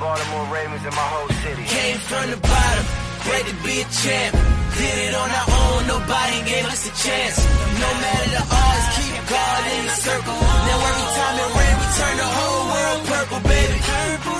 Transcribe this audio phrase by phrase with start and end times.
[0.00, 1.64] Baltimore Ravens and my whole city.
[1.64, 2.84] Came from the bottom,
[3.26, 4.32] great to be a champ.
[4.74, 7.36] Did it on our own, nobody gave us a chance.
[7.78, 10.34] No matter the odds, keep God in the circle.
[10.34, 13.78] Now every time it rain, we turn the whole world purple, baby.
[13.86, 14.34] Purple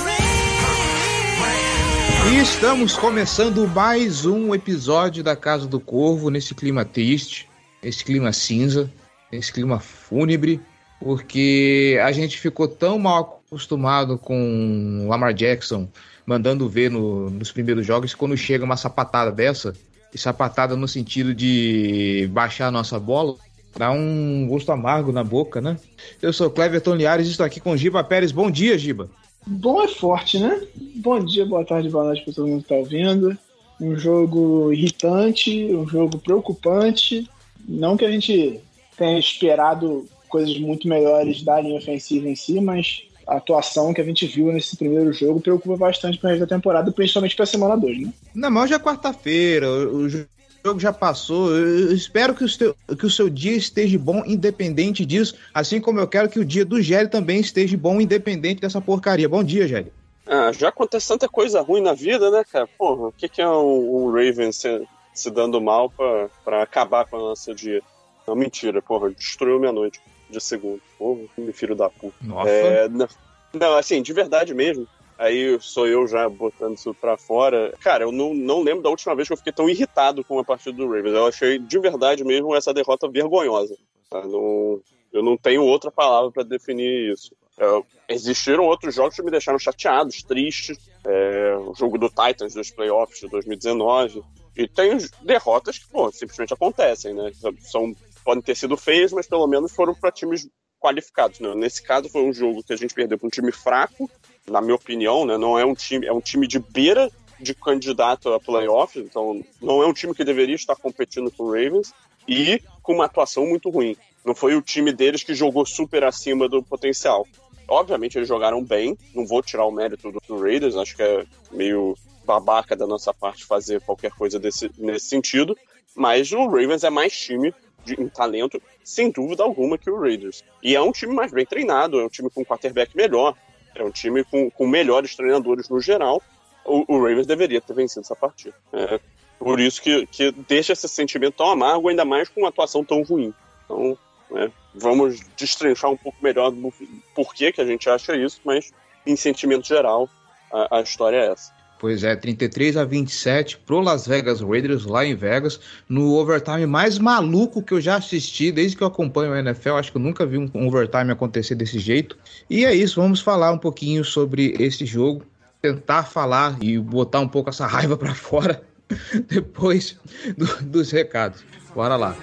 [2.33, 7.49] E estamos começando mais um episódio da Casa do Corvo nesse clima triste,
[7.83, 8.91] esse clima cinza,
[9.31, 10.61] esse clima fúnebre,
[10.99, 15.89] porque a gente ficou tão mal acostumado com Lamar Jackson
[16.27, 19.75] mandando ver no, nos primeiros jogos quando chega uma sapatada dessa,
[20.13, 23.37] e sapatada no sentido de baixar a nossa bola,
[23.77, 25.77] dá um gosto amargo na boca, né?
[26.23, 28.31] Eu sou Cleverton Liares e estou aqui com Giba Pérez.
[28.31, 29.11] Bom dia, Giba.
[29.47, 30.63] Bom é forte, né?
[30.97, 33.37] Bom dia, boa tarde, boa noite para todo mundo que está ouvindo.
[33.81, 37.29] Um jogo irritante, um jogo preocupante.
[37.69, 38.61] Não que a gente
[38.97, 44.05] tenha esperado coisas muito melhores da linha ofensiva em si, mas a atuação que a
[44.05, 47.77] gente viu nesse primeiro jogo preocupa bastante para resto da temporada, principalmente para a semana
[47.77, 48.13] 2, né?
[48.35, 51.55] Não, mas hoje é quarta-feira, o jogo já passou.
[51.55, 55.35] Eu espero que o, seu, que o seu dia esteja bom, independente disso.
[55.53, 59.29] Assim como eu quero que o dia do Gério também esteja bom, independente dessa porcaria.
[59.29, 59.93] Bom dia, Gério.
[60.27, 62.67] Ah, já acontece tanta coisa ruim na vida, né, cara?
[62.79, 67.05] Porra, o que, que é um, um Raven se, se, dando mal pra, pra acabar
[67.05, 67.83] com o nosso dia?
[68.27, 70.81] Não, mentira, porra, destruiu minha noite de segundo.
[70.99, 72.17] Porra, me filho da puta.
[72.23, 72.51] Nossa.
[72.51, 73.09] É, não,
[73.53, 74.87] não, assim, de verdade mesmo.
[75.17, 77.73] Aí sou eu já botando isso pra fora.
[77.81, 80.45] Cara, eu não, não lembro da última vez que eu fiquei tão irritado com a
[80.45, 81.15] partida do Ravens.
[81.15, 83.77] Eu achei de verdade mesmo essa derrota vergonhosa.
[84.11, 84.23] Tá?
[84.27, 84.81] Não,
[85.13, 87.33] eu não tenho outra palavra para definir isso.
[87.57, 90.77] É, existiram outros jogos que me deixaram chateados, tristes.
[91.07, 94.23] É, o jogo do Titans dos playoffs de 2019.
[94.57, 97.33] E tem derrotas que, pô, simplesmente acontecem, né?
[97.61, 100.49] São, podem ter sido feias, mas pelo menos foram para times
[100.81, 101.41] qualificados.
[101.41, 101.55] Né?
[101.55, 104.11] Nesse caso, foi um jogo que a gente perdeu para um time fraco,
[104.49, 105.39] na minha opinião, né?
[105.39, 109.83] Não é um time, é um time de beira de candidato a playoffs, então não
[109.83, 111.93] é um time que deveria estar competindo com o Ravens
[112.29, 113.97] e com uma atuação muito ruim.
[114.25, 117.27] Não foi o time deles que jogou super acima do potencial.
[117.67, 121.25] Obviamente eles jogaram bem, não vou tirar o mérito do, do Raiders, acho que é
[121.51, 125.57] meio babaca da nossa parte fazer qualquer coisa desse, nesse sentido,
[125.95, 127.55] mas o Ravens é mais time
[127.85, 130.43] de, em talento, sem dúvida alguma, que o Raiders.
[130.63, 133.35] E é um time mais bem treinado, é um time com um quarterback melhor,
[133.75, 136.23] é um time com, com melhores treinadores no geral.
[136.65, 138.55] O, o Ravens deveria ter vencido essa partida.
[138.73, 138.99] É,
[139.39, 143.03] por isso que, que deixa esse sentimento tão amargo, ainda mais com uma atuação tão
[143.03, 143.35] ruim.
[143.65, 143.99] Então,
[144.35, 146.73] é, vamos destrinchar um pouco melhor do
[147.15, 148.73] porquê que a gente acha isso, mas
[149.07, 150.09] em sentimento geral,
[150.53, 151.53] a, a história é essa.
[151.79, 156.99] Pois é, 33 a 27 pro Las Vegas Raiders lá em Vegas, no overtime mais
[156.99, 159.73] maluco que eu já assisti desde que eu acompanho o NFL.
[159.73, 162.17] Acho que eu nunca vi um overtime acontecer desse jeito.
[162.49, 165.25] E é isso, vamos falar um pouquinho sobre esse jogo,
[165.61, 168.63] tentar falar e botar um pouco essa raiva para fora
[169.29, 169.99] depois
[170.37, 171.45] do, dos recados.
[171.75, 172.17] Bora lá.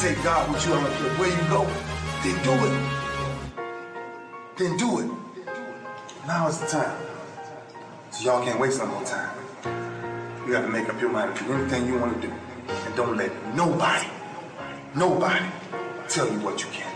[0.00, 0.72] Take God with you,
[1.18, 1.66] where you go,
[2.22, 3.02] then do it.
[4.56, 5.10] Then do it.
[6.26, 7.11] Now is the time.
[8.12, 9.30] So y'all can't waste no more time.
[10.46, 12.34] You have to make up your mind to do anything you want to do.
[12.68, 14.06] And don't let nobody,
[14.94, 15.46] nobody
[16.08, 16.91] tell you what you can't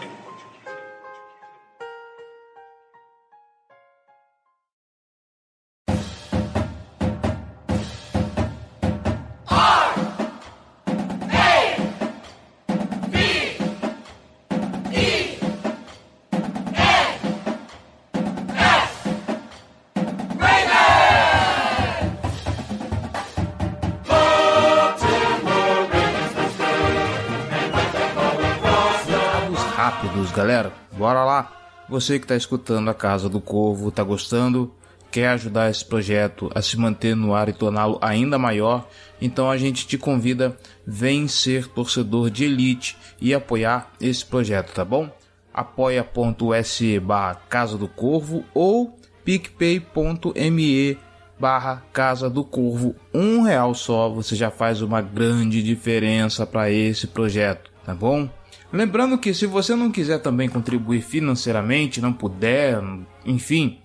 [30.37, 30.71] galera.
[30.93, 31.51] Bora lá.
[31.89, 34.71] Você que está escutando a Casa do Corvo, está gostando?
[35.11, 38.87] Quer ajudar esse projeto a se manter no ar e torná-lo ainda maior?
[39.19, 40.55] Então a gente te convida,
[40.87, 45.11] vem ser torcedor de elite e apoiar esse projeto, tá bom?
[45.55, 48.95] apoia.se barra Casa do Corvo ou
[49.25, 50.99] picpay.me
[51.41, 52.95] barra Casa do Corvo.
[53.15, 58.29] Um real só, você já faz uma grande diferença para esse projeto, tá bom?
[58.73, 62.83] Lembrando que se você não quiser também contribuir financeiramente, não puder,
[63.25, 63.79] enfim,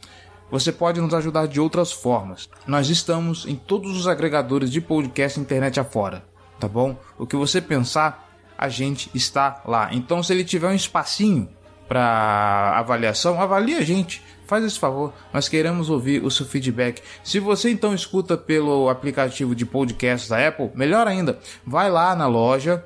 [0.49, 2.49] você pode nos ajudar de outras formas.
[2.67, 6.25] Nós estamos em todos os agregadores de podcast internet afora,
[6.59, 6.97] tá bom?
[7.17, 9.89] O que você pensar, a gente está lá.
[9.93, 11.47] Então, se ele tiver um espacinho
[11.87, 14.21] para avaliação, avalie a gente.
[14.45, 17.01] Faz esse favor, nós queremos ouvir o seu feedback.
[17.23, 22.27] Se você então escuta pelo aplicativo de podcast da Apple, melhor ainda, vai lá na
[22.27, 22.85] loja,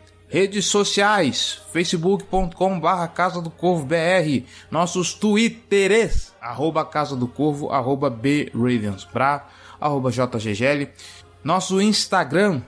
[0.31, 8.09] Redes sociais, facebook.com barra Casa do Corvo BR, nossos twitters, arroba Casa do Corvo, arroba
[8.09, 9.45] B Ravensbra,
[9.77, 10.87] arroba JGGL,
[11.43, 12.61] nosso Instagram,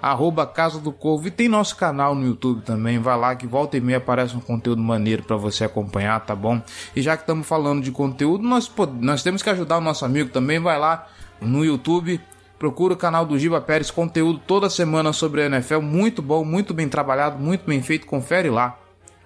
[0.00, 3.76] arroba Casa do Corvo, e tem nosso canal no YouTube também, vai lá que volta
[3.76, 6.62] e meia aparece um conteúdo maneiro para você acompanhar, tá bom?
[6.94, 8.70] E já que estamos falando de conteúdo, nós,
[9.00, 11.08] nós temos que ajudar o nosso amigo também, vai lá
[11.40, 12.20] no YouTube,
[12.60, 16.74] Procura o canal do Giba Pérez, conteúdo toda semana sobre a NFL, muito bom, muito
[16.74, 18.78] bem trabalhado, muito bem feito, confere lá,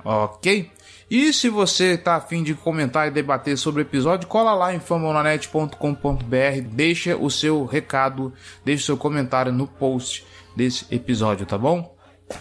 [0.05, 0.71] ok?
[1.11, 4.79] E se você está afim de comentar e debater sobre o episódio, cola lá em
[4.79, 8.33] famonanet.com.br, deixa o seu recado,
[8.65, 11.93] deixa o seu comentário no post desse episódio, tá bom?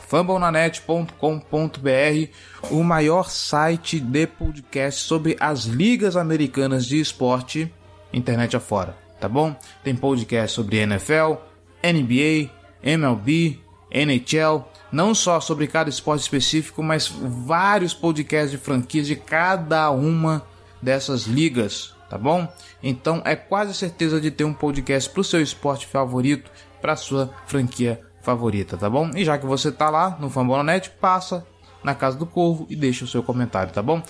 [0.07, 7.73] fumblenanet.com.br, o maior site de podcast sobre as ligas americanas de esporte
[8.13, 9.55] internet afora tá bom?
[9.81, 11.35] Tem podcast sobre NFL,
[11.81, 12.51] NBA,
[12.83, 13.57] MLB,
[13.89, 20.45] NHL, não só sobre cada esporte específico, mas vários podcasts de franquias de cada uma
[20.81, 22.45] dessas ligas, tá bom?
[22.83, 27.33] Então é quase certeza de ter um podcast para o seu esporte favorito, para sua
[27.47, 29.09] franquia favorita, tá bom?
[29.15, 31.47] E já que você tá lá no Fambonanet, passa
[31.81, 34.03] na casa do Corvo e deixa o seu comentário, tá bom?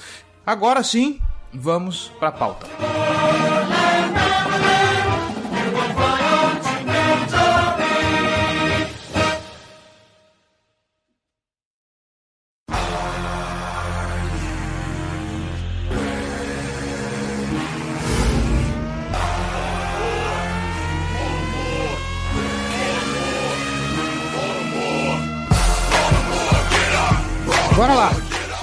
[0.44, 1.22] Agora sim,
[1.54, 2.66] vamos para a pauta.
[2.80, 3.53] Bora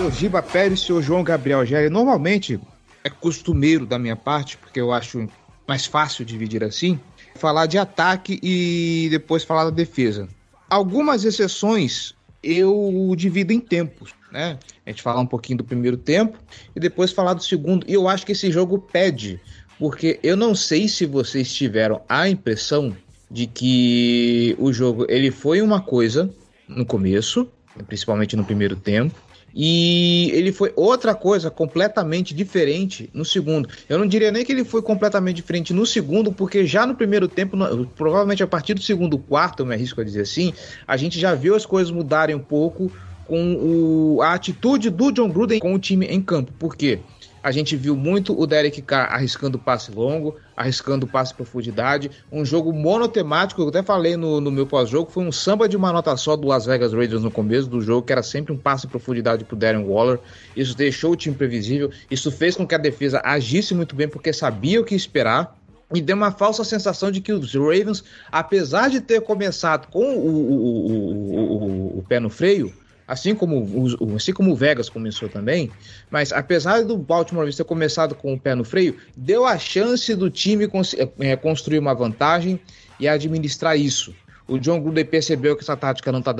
[0.00, 1.90] Seu Giba Pérez, seu João Gabriel Gelli.
[1.90, 2.58] Normalmente
[3.04, 5.28] é costumeiro da minha parte, porque eu acho
[5.68, 6.98] mais fácil dividir assim,
[7.34, 10.26] falar de ataque e depois falar da defesa.
[10.70, 14.58] Algumas exceções eu divido em tempos, né?
[14.86, 16.38] A gente falar um pouquinho do primeiro tempo
[16.74, 17.84] e depois falar do segundo.
[17.86, 19.38] E eu acho que esse jogo pede,
[19.78, 22.96] porque eu não sei se vocês tiveram a impressão
[23.30, 26.34] de que o jogo ele foi uma coisa
[26.66, 27.46] no começo
[27.86, 29.14] principalmente no primeiro tempo.
[29.54, 33.68] E ele foi outra coisa completamente diferente no segundo.
[33.88, 37.28] Eu não diria nem que ele foi completamente diferente no segundo, porque já no primeiro
[37.28, 37.56] tempo,
[37.96, 40.52] provavelmente a partir do segundo quarto, eu me arrisco a dizer assim,
[40.86, 42.90] a gente já viu as coisas mudarem um pouco
[43.26, 46.52] com o, a atitude do John Gruden com o time em campo.
[46.58, 46.98] Por quê?
[47.42, 52.10] A gente viu muito o Derek Carr arriscando passe longo, arriscando passe profundidade.
[52.30, 55.90] Um jogo monotemático, eu até falei no, no meu pós-jogo, foi um samba de uma
[55.90, 58.86] nota só do Las Vegas Raiders no começo do jogo, que era sempre um passe
[58.86, 60.18] em profundidade pro Darren Waller.
[60.54, 64.32] Isso deixou o time previsível, isso fez com que a defesa agisse muito bem, porque
[64.32, 65.56] sabia o que esperar.
[65.92, 70.28] E deu uma falsa sensação de que os Ravens, apesar de ter começado com o,
[70.28, 72.72] o, o, o pé no freio,
[73.10, 75.68] assim como, o, assim como o Vegas começou também,
[76.08, 80.30] mas apesar do Baltimore ter começado com o pé no freio, deu a chance do
[80.30, 80.70] time
[81.18, 82.60] é, construir uma vantagem
[83.00, 84.14] e administrar isso.
[84.46, 86.32] O John Gruden percebeu que essa tática não tá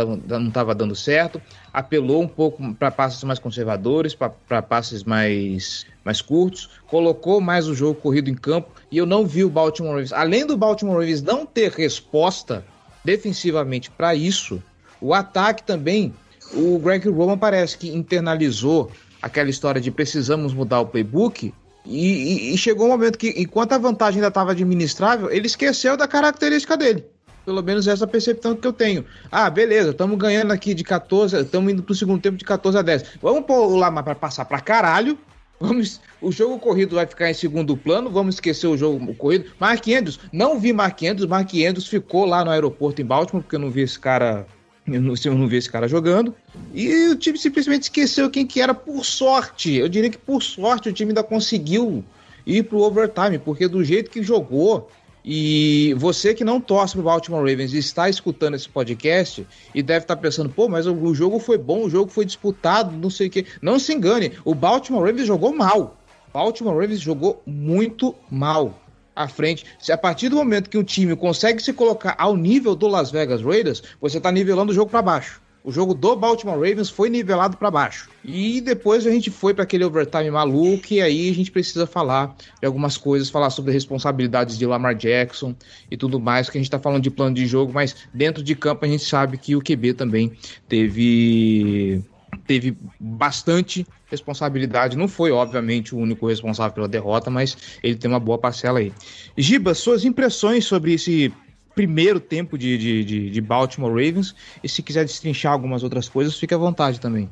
[0.47, 6.71] estava dando certo, apelou um pouco para passes mais conservadores, para passes mais, mais curtos,
[6.87, 10.13] colocou mais o jogo corrido em campo e eu não vi o Baltimore Ravens.
[10.13, 12.65] Além do Baltimore Ravens não ter resposta
[13.05, 14.63] defensivamente para isso,
[15.01, 16.15] o ataque também
[16.55, 18.91] o Greg Roman parece que internalizou
[19.21, 21.53] aquela história de precisamos mudar o playbook
[21.85, 25.97] e, e, e chegou um momento que, enquanto a vantagem ainda estava administrável, ele esqueceu
[25.97, 27.05] da característica dele.
[27.45, 29.05] Pelo menos essa percepção que eu tenho.
[29.31, 32.79] Ah, beleza, estamos ganhando aqui de 14, estamos indo para o segundo tempo de 14
[32.79, 33.05] a 10.
[33.23, 35.19] Vamos pôr lá para passar para caralho.
[35.59, 39.51] Vamos, o jogo corrido vai ficar em segundo plano, vamos esquecer o jogo corrido.
[39.59, 43.57] Mark Andrews, não vi Mark Andrews, Mark Andrews ficou lá no aeroporto em Baltimore, porque
[43.57, 44.47] eu não vi esse cara
[44.97, 46.35] eu não, eu não vi esse cara jogando.
[46.75, 49.75] E o time simplesmente esqueceu quem que era por sorte.
[49.75, 52.05] Eu diria que por sorte o time ainda conseguiu
[52.47, 54.91] ir pro overtime, porque do jeito que jogou,
[55.23, 60.17] E você que não torce pro Baltimore Ravens está escutando esse podcast e deve estar
[60.17, 63.45] pensando, pô, mas o, jogo foi bom, o jogo foi disputado, não sei o quê.
[63.61, 65.99] Não se engane, o Baltimore Ravens jogou mal.
[66.33, 68.80] Baltimore Ravens jogou muito mal
[69.15, 69.65] à frente.
[69.79, 73.11] Se a partir do momento que um time consegue se colocar ao nível do Las
[73.11, 75.41] Vegas Raiders, você está nivelando o jogo para baixo.
[75.63, 78.09] O jogo do Baltimore Ravens foi nivelado para baixo.
[78.25, 82.35] E depois a gente foi para aquele overtime maluco e aí a gente precisa falar
[82.61, 85.55] de algumas coisas, falar sobre responsabilidades de Lamar Jackson
[85.91, 88.55] e tudo mais, que a gente está falando de plano de jogo, mas dentro de
[88.55, 90.33] campo a gente sabe que o QB também
[90.67, 92.03] teve
[92.47, 94.97] teve bastante responsabilidade.
[94.97, 98.93] Não foi, obviamente, o único responsável pela derrota, mas ele tem uma boa parcela aí.
[99.37, 101.33] Giba, suas impressões sobre esse
[101.75, 106.39] primeiro tempo de, de, de, de Baltimore Ravens e se quiser destrinchar algumas outras coisas,
[106.39, 107.29] fique à vontade também.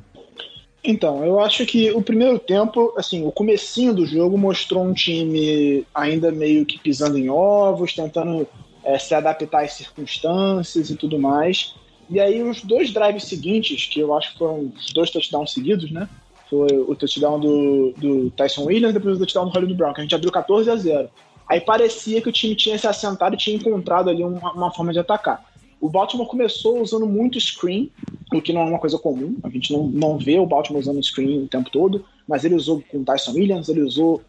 [0.82, 5.84] Então, eu acho que o primeiro tempo, assim, o comecinho do jogo mostrou um time
[5.94, 8.46] ainda meio que pisando em ovos, tentando
[8.84, 11.74] é, se adaptar às circunstâncias e tudo mais.
[12.10, 16.08] E aí os dois drives seguintes, que eu acho que foram dois touchdowns seguidos, né?
[16.48, 20.00] Foi o touchdown do, do Tyson Williams e depois o touchdown do Hollywood Brown, que
[20.00, 21.10] a gente abriu 14 a 0.
[21.48, 24.92] Aí parecia que o time tinha se assentado e tinha encontrado ali uma, uma forma
[24.92, 25.44] de atacar.
[25.80, 27.90] O Baltimore começou usando muito screen,
[28.34, 29.36] o que não é uma coisa comum.
[29.44, 32.82] A gente não, não vê o Baltimore usando screen o tempo todo, mas ele usou
[32.90, 34.20] com o Tyson Williams, ele usou.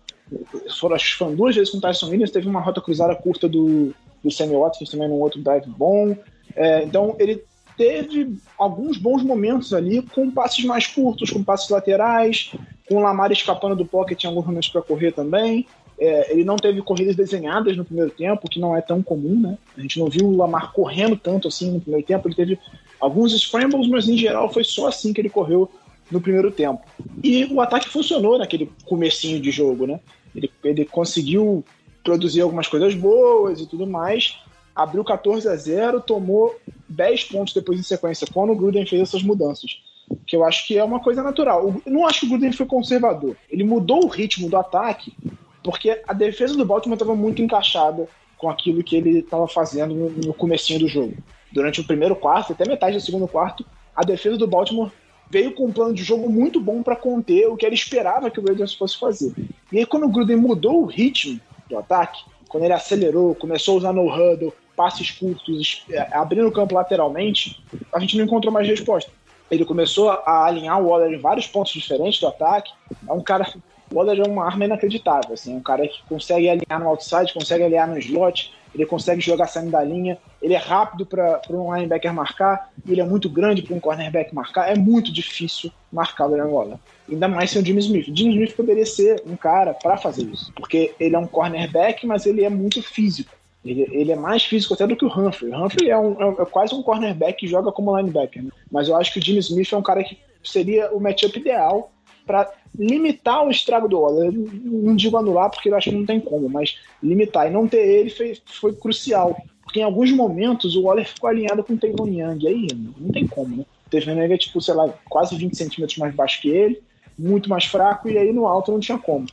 [0.79, 3.93] Foram duas vezes com o Tyson Williams, teve uma rota cruzada curta do,
[4.24, 6.15] do Sammy Watkins também num outro drive bom.
[6.55, 7.43] É, então ele
[7.79, 12.51] teve alguns bons momentos ali com passes mais curtos, com passes laterais,
[12.89, 15.65] com o Lamar escapando do pocket em alguns momentos para correr também.
[15.98, 19.57] É, ele não teve corridas desenhadas no primeiro tempo, que não é tão comum, né?
[19.77, 22.27] A gente não viu o Lamar correndo tanto assim no primeiro tempo.
[22.27, 22.59] Ele teve
[23.00, 25.71] alguns scrambles, mas em geral foi só assim que ele correu
[26.12, 26.81] no primeiro tempo.
[27.24, 30.01] E o ataque funcionou naquele comecinho de jogo, né?
[30.36, 31.63] Ele, ele conseguiu
[32.03, 34.36] produzir algumas coisas boas e tudo mais,
[34.81, 36.57] abriu 14 a 0, tomou
[36.88, 39.81] 10 pontos depois em sequência, quando o Gruden fez essas mudanças.
[40.25, 41.67] Que eu acho que é uma coisa natural.
[41.86, 43.36] Eu não acho que o Gruden foi conservador.
[43.50, 45.13] Ele mudou o ritmo do ataque
[45.62, 48.07] porque a defesa do Baltimore estava muito encaixada
[48.38, 51.13] com aquilo que ele estava fazendo no, no comecinho do jogo.
[51.51, 54.91] Durante o primeiro quarto, até metade do segundo quarto, a defesa do Baltimore
[55.29, 58.39] veio com um plano de jogo muito bom para conter o que ele esperava que
[58.39, 59.33] o Raiders fosse fazer.
[59.71, 63.77] E aí, quando o Gruden mudou o ritmo do ataque, quando ele acelerou, começou a
[63.77, 67.63] usar no huddle, passes curtos, é, abrindo o campo lateralmente,
[67.94, 69.12] a gente não encontrou mais resposta.
[69.50, 72.72] Ele começou a alinhar o Waller em vários pontos diferentes do ataque.
[73.08, 73.51] É um cara.
[73.91, 75.34] O Waller é uma arma inacreditável.
[75.34, 79.47] Assim, um cara que consegue alinhar no outside, consegue alinhar no slot, ele consegue jogar
[79.47, 83.75] saindo da linha, ele é rápido para um linebacker marcar, ele é muito grande para
[83.75, 84.69] um cornerback marcar.
[84.69, 86.77] É muito difícil marcar o Darren Waller.
[87.09, 88.07] Ainda mais sem o Jimmy Smith.
[88.07, 92.05] O Jimmy Smith poderia ser um cara para fazer isso, porque ele é um cornerback,
[92.05, 93.31] mas ele é muito físico.
[93.65, 95.51] Ele, ele, é mais físico até do que o Humphrey.
[95.51, 98.43] O Humphrey é, um, é, é quase um cornerback que joga como linebacker.
[98.43, 98.51] Né?
[98.71, 101.91] Mas eu acho que o Jimmy Smith é um cara que seria o matchup ideal
[102.29, 104.31] para limitar o estrago do Waller.
[104.31, 107.48] Não digo anular, porque eu acho que não tem como, mas limitar.
[107.48, 109.36] E não ter ele foi, foi crucial.
[109.63, 112.48] Porque em alguns momentos o Waller ficou alinhado com o Tavon Young.
[112.48, 112.67] Aí
[113.00, 113.65] não tem como, né?
[113.91, 116.79] O é tipo, sei lá, quase 20 centímetros mais baixo que ele,
[117.17, 119.25] muito mais fraco, e aí no alto não tinha como.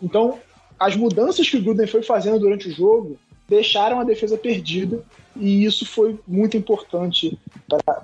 [0.00, 0.38] Então,
[0.78, 3.18] as mudanças que o Gruden foi fazendo durante o jogo
[3.48, 5.02] deixaram a defesa perdida
[5.36, 7.36] e isso foi muito importante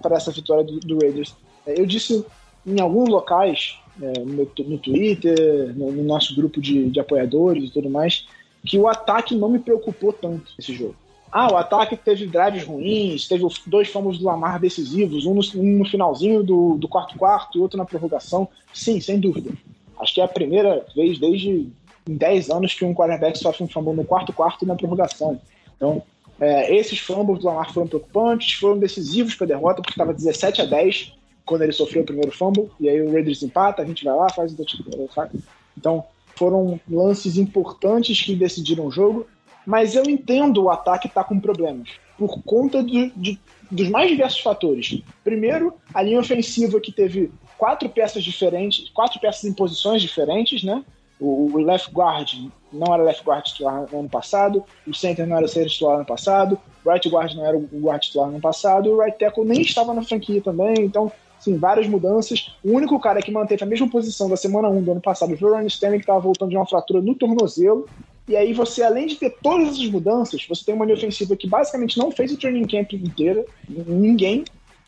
[0.03, 1.35] para essa vitória do, do, Raiders.
[1.65, 2.25] É, eu disse
[2.67, 7.73] em alguns locais, é, no, no, Twitter, no, no nosso grupo de, de, apoiadores e
[7.73, 8.27] tudo mais,
[8.65, 10.95] que o ataque não me preocupou tanto esse jogo.
[11.33, 15.79] Ah, o ataque teve drives ruins, teve dois fomos do Lamar decisivos, um no, um
[15.79, 18.49] no finalzinho do, do quarto quarto e outro na prorrogação.
[18.73, 19.53] Sim, sem dúvida.
[20.01, 21.69] Acho que é a primeira vez desde
[22.09, 25.41] em 10 anos que um quarterback sofre um fumble no quarto quarto e na prorrogação.
[25.77, 26.03] Então,
[26.41, 30.63] é, esses fumbles do Lamar foram preocupantes, foram decisivos para a derrota, porque estava 17
[30.63, 31.13] a 10
[31.51, 34.29] quando ele sofreu o primeiro fumble, e aí o Raiders empata, a gente vai lá,
[34.31, 35.29] faz o touchdown.
[35.77, 36.05] Então,
[36.37, 39.27] foram lances importantes que decidiram o jogo,
[39.67, 43.37] mas eu entendo o ataque estar tá com problemas, por conta de, de,
[43.69, 45.03] dos mais diversos fatores.
[45.25, 50.85] Primeiro, a linha ofensiva que teve quatro peças diferentes, quatro peças em posições diferentes, né?
[51.19, 52.31] O, left guard
[52.73, 55.99] não era left guard titular no ano passado, o center não era ser titular no
[55.99, 59.19] ano passado, o right guard não era o guard titular no ano passado, o right
[59.19, 62.53] tackle nem estava na franquia também, então, sim, várias mudanças.
[62.63, 65.51] O único cara que manteve a mesma posição da semana 1 do ano passado foi
[65.51, 67.87] o Ronnie Stanley, que estava voltando de uma fratura no tornozelo,
[68.29, 71.49] e aí você, além de ter todas essas mudanças, você tem uma linha ofensiva que
[71.49, 74.45] basicamente não fez o training camp inteira, ninguém.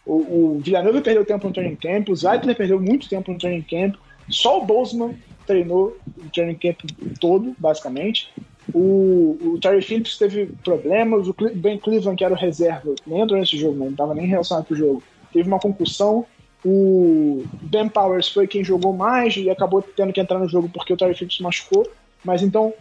[0.07, 0.13] O,
[0.57, 3.97] o Villanova perdeu tempo no training camp, o Zeitler perdeu muito tempo no training camp,
[4.29, 6.81] só o Bozeman treinou o training camp
[7.21, 8.29] todo, basicamente.
[8.73, 13.41] O, o Terry Phillips teve problemas, o Ben Cleveland, que era o reserva, nem entrou
[13.41, 16.25] nesse jogo, não estava nem relacionado com o jogo, teve uma concussão.
[16.65, 20.93] O Ben Powers foi quem jogou mais e acabou tendo que entrar no jogo porque
[20.93, 21.89] o Terry Phillips machucou.
[22.25, 22.73] Mas então,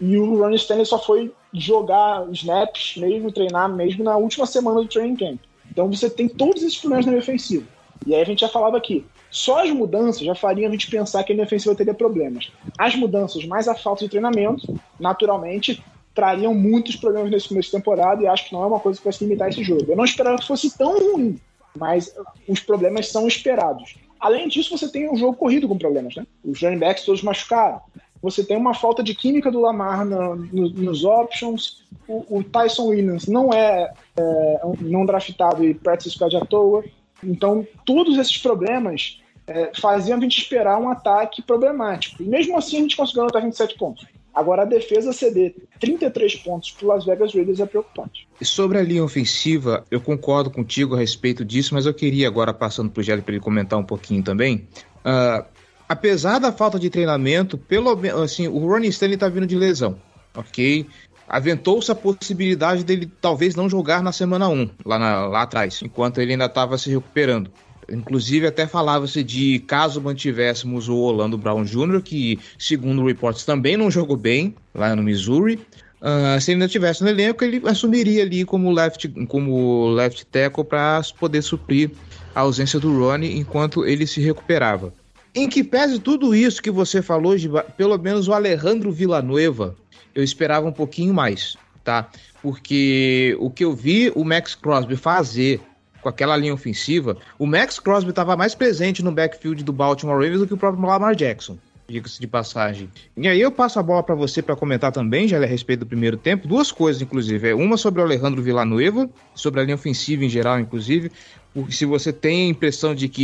[0.00, 4.88] e o Ronnie Stanley só foi jogar snaps mesmo, treinar mesmo na última semana do
[4.88, 5.40] training camp.
[5.70, 7.66] Então você tem todos esses problemas na defensiva.
[8.06, 11.22] E aí a gente já falava aqui, só as mudanças já fariam a gente pensar
[11.24, 12.50] que a defensiva teria problemas.
[12.78, 15.82] As mudanças mais a falta de treinamento, naturalmente,
[16.14, 19.04] trariam muitos problemas nesse começo de temporada e acho que não é uma coisa que
[19.04, 19.84] vai se limitar a esse jogo.
[19.88, 21.38] Eu não esperava que fosse tão ruim,
[21.76, 22.14] mas
[22.46, 23.96] os problemas são esperados.
[24.20, 26.26] Além disso, você tem um jogo corrido com problemas, né?
[26.44, 27.80] Os running backs todos machucaram.
[28.20, 31.84] Você tem uma falta de química do Lamar no, no, nos options.
[32.08, 36.84] O, o, Tyson Williams não é, é não draftado e practice squad à toa.
[37.22, 42.22] Então, todos esses problemas é, faziam a gente esperar um ataque problemático.
[42.22, 44.06] E mesmo assim, a gente conseguiu anotar 27 pontos.
[44.38, 48.28] Agora, a defesa ceder 33 pontos para Las Vegas Raiders é preocupante.
[48.40, 52.88] Sobre a linha ofensiva, eu concordo contigo a respeito disso, mas eu queria agora, passando
[52.88, 54.68] para o Gélio para ele comentar um pouquinho também.
[54.98, 55.44] Uh,
[55.88, 57.90] apesar da falta de treinamento, pelo
[58.22, 59.98] assim, o Ronnie Stanley está vindo de lesão,
[60.36, 60.86] ok?
[61.28, 66.20] aventou-se a possibilidade dele talvez não jogar na semana 1, lá, na, lá atrás, enquanto
[66.20, 67.50] ele ainda estava se recuperando.
[67.90, 73.90] Inclusive, até falava-se de caso mantivéssemos o Orlando Brown Jr., que, segundo reportes, também não
[73.90, 75.58] jogou bem lá no Missouri.
[76.00, 80.64] Uh, se ele ainda tivesse no elenco, ele assumiria ali como left, como left tackle
[80.64, 81.90] para poder suprir
[82.34, 84.92] a ausência do Ronnie enquanto ele se recuperava.
[85.34, 87.34] Em que pese tudo isso que você falou,
[87.76, 89.74] pelo menos o Alejandro Villanueva,
[90.14, 92.08] eu esperava um pouquinho mais, tá?
[92.42, 95.60] Porque o que eu vi o Max Crosby fazer
[96.00, 100.40] com aquela linha ofensiva, o Max Crosby estava mais presente no backfield do Baltimore Ravens
[100.40, 101.58] do que o próprio Lamar Jackson
[101.90, 102.90] diga-se de passagem.
[103.16, 105.86] E aí eu passo a bola para você para comentar também, já a respeito do
[105.86, 110.22] primeiro tempo, duas coisas inclusive, é uma sobre o Alejandro Villanueva, sobre a linha ofensiva
[110.22, 111.10] em geral inclusive,
[111.54, 113.22] porque se você tem a impressão de que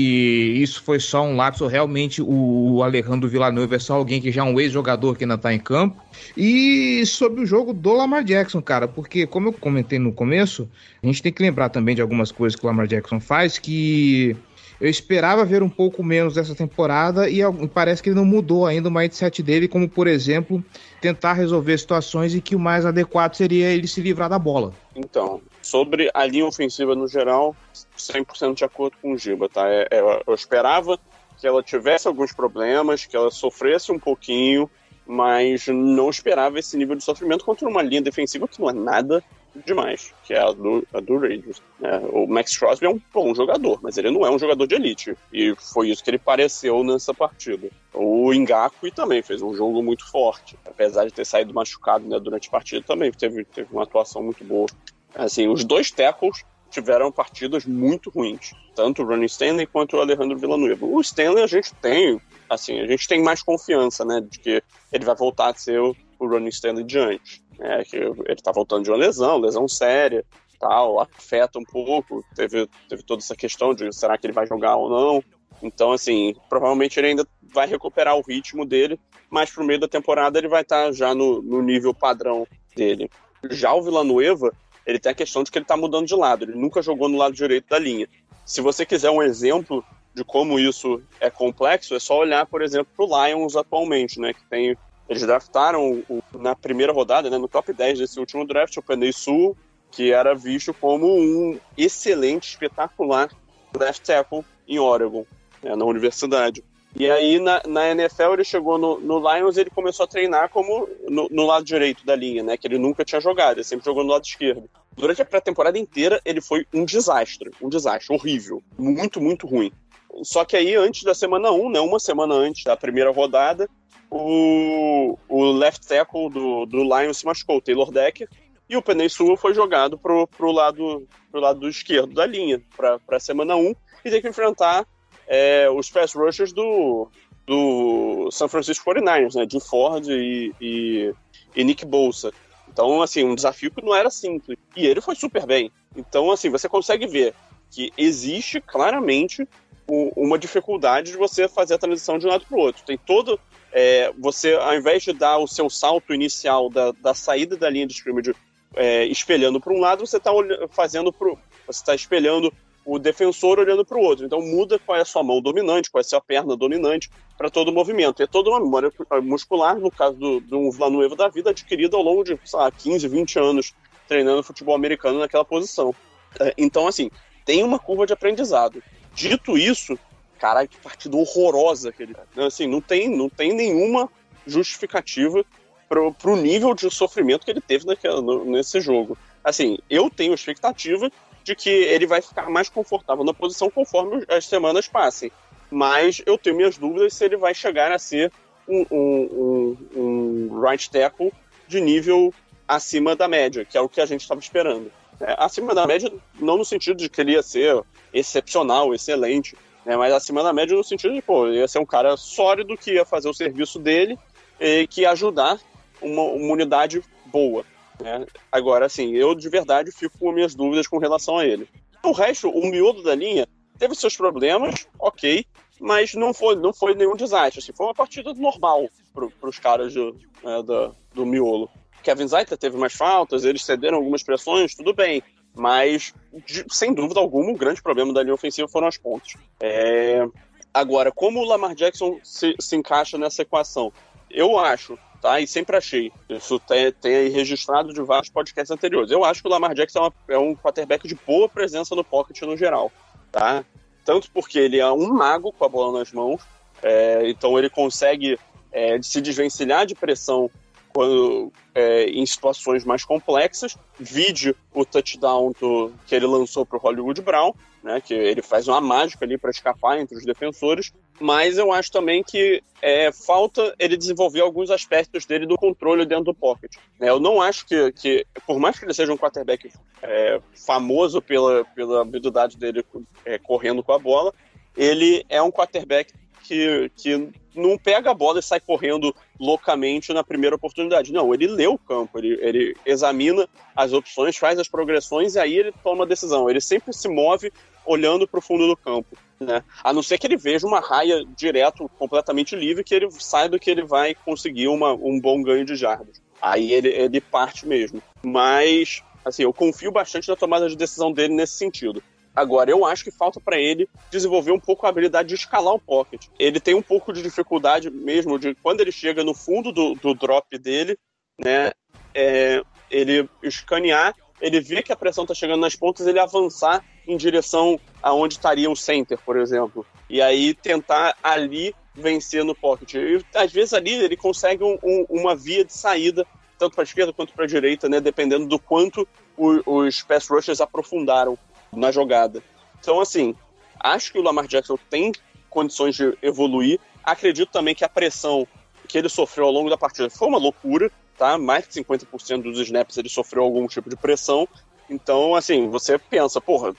[0.57, 4.45] isso foi só um lapso, realmente o Alejandro Villanueva é só alguém que já é
[4.45, 6.03] um ex-jogador que ainda tá em campo,
[6.35, 10.67] e sobre o jogo do Lamar Jackson, cara, porque como eu comentei no começo,
[11.03, 14.35] a gente tem que lembrar também de algumas coisas que o Lamar Jackson faz que
[14.81, 17.41] eu esperava ver um pouco menos dessa temporada e
[17.73, 20.65] parece que ele não mudou ainda o mindset dele, como por exemplo,
[21.01, 24.73] tentar resolver situações em que o mais adequado seria ele se livrar da bola.
[24.95, 27.57] Então, sobre a linha ofensiva no geral,
[27.97, 29.69] 100% de acordo com o Giba, tá?
[29.69, 30.99] É, é, eu esperava
[31.39, 34.71] que ela tivesse alguns problemas, que ela sofresse um pouquinho,
[35.07, 39.23] mas não esperava esse nível de sofrimento contra uma linha defensiva que não é nada
[39.65, 41.63] demais, que é a do, a do Raiders.
[41.83, 44.75] É, o Max Crosby é um bom jogador, mas ele não é um jogador de
[44.75, 45.17] elite.
[45.33, 47.69] E foi isso que ele pareceu nessa partida.
[47.93, 50.59] O Ngaku também fez um jogo muito forte.
[50.65, 54.43] Apesar de ter saído machucado né, durante a partida, também teve, teve uma atuação muito
[54.45, 54.67] boa.
[55.15, 58.53] Assim, os dois tackles tiveram partidas muito ruins.
[58.75, 60.85] Tanto o Ronnie Stanley quanto o Alejandro Villanueva.
[60.85, 64.63] O Stanley a gente tem, assim, a gente tem mais confiança, né, de que
[64.93, 68.53] ele vai voltar a ser o, o Ronnie Stanley de antes é, que ele tá
[68.53, 70.25] voltando de uma lesão, lesão séria,
[70.59, 74.77] tal, afeta um pouco, teve, teve toda essa questão de será que ele vai jogar
[74.77, 75.25] ou não,
[75.63, 78.99] então, assim, provavelmente ele ainda vai recuperar o ritmo dele,
[79.31, 83.11] mas pro meio da temporada ele vai estar tá já no, no nível padrão dele.
[83.51, 84.53] Já o Villanueva,
[84.87, 87.17] ele tem a questão de que ele tá mudando de lado, ele nunca jogou no
[87.17, 88.09] lado direito da linha.
[88.45, 92.93] Se você quiser um exemplo de como isso é complexo, é só olhar, por exemplo,
[92.95, 94.77] pro Lions atualmente, né, que tem
[95.09, 99.13] eles draftaram o, na primeira rodada, né, no top 10 desse último draft, o Penei
[99.13, 99.57] Sul,
[99.91, 103.31] que era visto como um excelente, espetacular
[103.79, 105.25] left tackle em Oregon,
[105.63, 106.65] né, na universidade.
[106.97, 110.89] E aí, na, na NFL, ele chegou no, no Lions ele começou a treinar como
[111.09, 112.57] no, no, lado direito da linha, né?
[112.57, 114.71] Que ele nunca tinha jogado, ele sempre jogou no lado esquerdo.
[114.97, 119.73] Durante a pré-temporada inteira, ele foi um desastre, um desastre, horrível, muito, muito ruim.
[120.23, 123.69] Só que aí, antes da semana 1, né, uma semana antes da primeira rodada,
[124.11, 128.29] o, o left tackle do, do Lions se machucou, o Taylor Decker,
[128.69, 132.99] e o Penei Sewell foi jogado pro, pro, lado, pro lado esquerdo da linha, para
[133.11, 133.75] a semana 1,
[134.05, 134.87] e tem que enfrentar
[135.27, 137.09] é, os pass rushers do,
[137.47, 141.15] do San Francisco 49ers, né, de Ford e, e,
[141.55, 142.33] e Nick Bolsa.
[142.69, 144.59] Então, assim, um desafio que não era simples.
[144.77, 145.71] E ele foi super bem.
[145.95, 147.35] Então, assim, você consegue ver
[147.71, 149.49] que existe claramente
[149.87, 152.85] uma dificuldade de você fazer a transição de um lado para o outro.
[152.85, 153.39] Tem todo
[153.73, 157.87] é, você, ao invés de dar o seu salto inicial da, da saída da linha
[157.87, 158.35] de scrimmage
[158.77, 160.31] é, espelhando para um lado, você está
[160.71, 162.53] fazendo pro, você está espelhando
[162.85, 164.25] o defensor olhando para o outro.
[164.25, 167.51] Então muda qual é a sua mão dominante, qual é a sua perna dominante para
[167.51, 168.23] todo o movimento.
[168.23, 168.93] É toda uma memória
[169.23, 173.09] muscular, no caso do, do Villanueva da vida, adquirida ao longo de, sei lá, 15,
[173.09, 173.75] 20 anos
[174.07, 175.95] treinando futebol americano naquela posição.
[176.39, 177.11] É, então, assim,
[177.45, 178.83] tem uma curva de aprendizado.
[179.15, 179.99] Dito isso,
[180.39, 182.17] caralho, que partida horrorosa que ele.
[182.37, 184.11] Assim, não tem, não tem nenhuma
[184.47, 185.45] justificativa
[185.89, 189.17] pro, pro nível de sofrimento que ele teve naquela, no, nesse jogo.
[189.43, 191.11] Assim, eu tenho expectativa
[191.43, 195.31] de que ele vai ficar mais confortável na posição conforme as semanas passem.
[195.71, 198.33] Mas eu tenho minhas dúvidas se ele vai chegar a ser
[198.67, 201.33] um, um, um, um right tackle
[201.69, 202.33] de nível
[202.67, 204.91] acima da média, que é o que a gente estava esperando.
[205.21, 209.97] É, acima da média, não no sentido de que ele ia ser excepcional, excelente, né,
[209.97, 213.05] mas acima da média no sentido de, pô, ia ser um cara sólido que ia
[213.05, 214.19] fazer o serviço dele
[214.59, 215.61] e que ia ajudar
[216.01, 217.65] uma, uma unidade boa.
[218.01, 218.27] Né?
[218.51, 221.69] Agora, assim, eu de verdade fico com minhas dúvidas com relação a ele.
[222.03, 223.47] O resto, o miolo da linha,
[223.79, 225.45] teve seus problemas, ok,
[225.81, 227.61] mas não foi, não foi nenhum desastre.
[227.61, 231.71] Assim, foi uma partida normal para os caras né, do, do miolo.
[232.05, 235.23] Kevin Zaita teve mais faltas, eles cederam algumas pressões, tudo bem.
[235.57, 236.13] Mas,
[236.47, 239.35] de, sem dúvida alguma, o grande problema da linha ofensiva foram as pontas.
[239.61, 240.27] É...
[240.73, 243.93] Agora, como o Lamar Jackson se, se encaixa nessa equação?
[244.29, 245.41] Eu acho tá?
[245.41, 246.13] E sempre achei.
[246.29, 249.11] Isso tem, tem aí registrado de vários podcasts anteriores.
[249.11, 252.05] Eu acho que o Lamar Jackson é, uma, é um quarterback de boa presença no
[252.05, 252.93] pocket no geral,
[253.33, 253.65] tá?
[254.05, 256.43] Tanto porque ele é um mago com a bola nas mãos,
[256.83, 258.39] é, então ele consegue
[258.71, 260.51] é, se desvencilhar de pressão
[260.95, 263.77] quando, é, em situações mais complexas.
[263.99, 267.53] Vide o touchdown do, que ele lançou para o Hollywood Brown,
[267.83, 270.93] né, que ele faz uma mágica ali para escapar entre os defensores.
[271.21, 276.25] Mas eu acho também que é, falta ele desenvolver alguns aspectos dele do controle dentro
[276.25, 276.77] do pocket.
[277.01, 279.71] É, eu não acho que, que, por mais que ele seja um quarterback
[280.03, 282.85] é, famoso pela, pela habilidade dele
[283.25, 284.33] é, correndo com a bola,
[284.77, 286.13] ele é um quarterback
[286.45, 291.13] que, que não pega a bola e sai correndo loucamente na primeira oportunidade.
[291.13, 295.57] Não, ele lê o campo, ele, ele examina as opções, faz as progressões e aí
[295.57, 296.49] ele toma a decisão.
[296.49, 297.51] Ele sempre se move
[297.87, 299.17] olhando para o fundo do campo.
[299.41, 299.63] Né?
[299.83, 303.71] A não ser que ele veja uma raia direto, completamente livre, que ele saiba que
[303.71, 306.23] ele vai conseguir uma, um bom ganho de jardas.
[306.41, 308.03] Aí ele, ele parte mesmo.
[308.23, 312.03] Mas, assim, eu confio bastante na tomada de decisão dele nesse sentido.
[312.35, 315.81] Agora, eu acho que falta para ele desenvolver um pouco a habilidade de escalar o
[315.81, 316.27] pocket.
[316.39, 320.15] Ele tem um pouco de dificuldade mesmo de quando ele chega no fundo do, do
[320.15, 320.99] drop dele,
[321.39, 321.71] né?
[322.13, 327.17] É, ele escanear, ele vê que a pressão está chegando nas pontas, ele avançar em
[327.17, 329.87] direção aonde estaria o center, por exemplo.
[330.11, 332.95] E aí tentar ali vencer no pocket.
[332.95, 336.27] E às vezes ali ele consegue um, um, uma via de saída,
[336.59, 338.01] tanto para esquerda quanto para direita, né?
[338.01, 341.39] Dependendo do quanto o, os pass rushers aprofundaram
[341.79, 342.43] na jogada.
[342.81, 343.35] Então, assim,
[343.81, 345.13] acho que o Lamar Jackson tem
[345.49, 346.81] condições de evoluir.
[347.03, 348.47] Acredito também que a pressão
[348.89, 351.39] que ele sofreu ao longo da partida foi uma loucura, tá?
[351.39, 354.47] Mais de 50% dos snaps ele sofreu algum tipo de pressão.
[354.91, 356.75] Então, assim, você pensa, porra,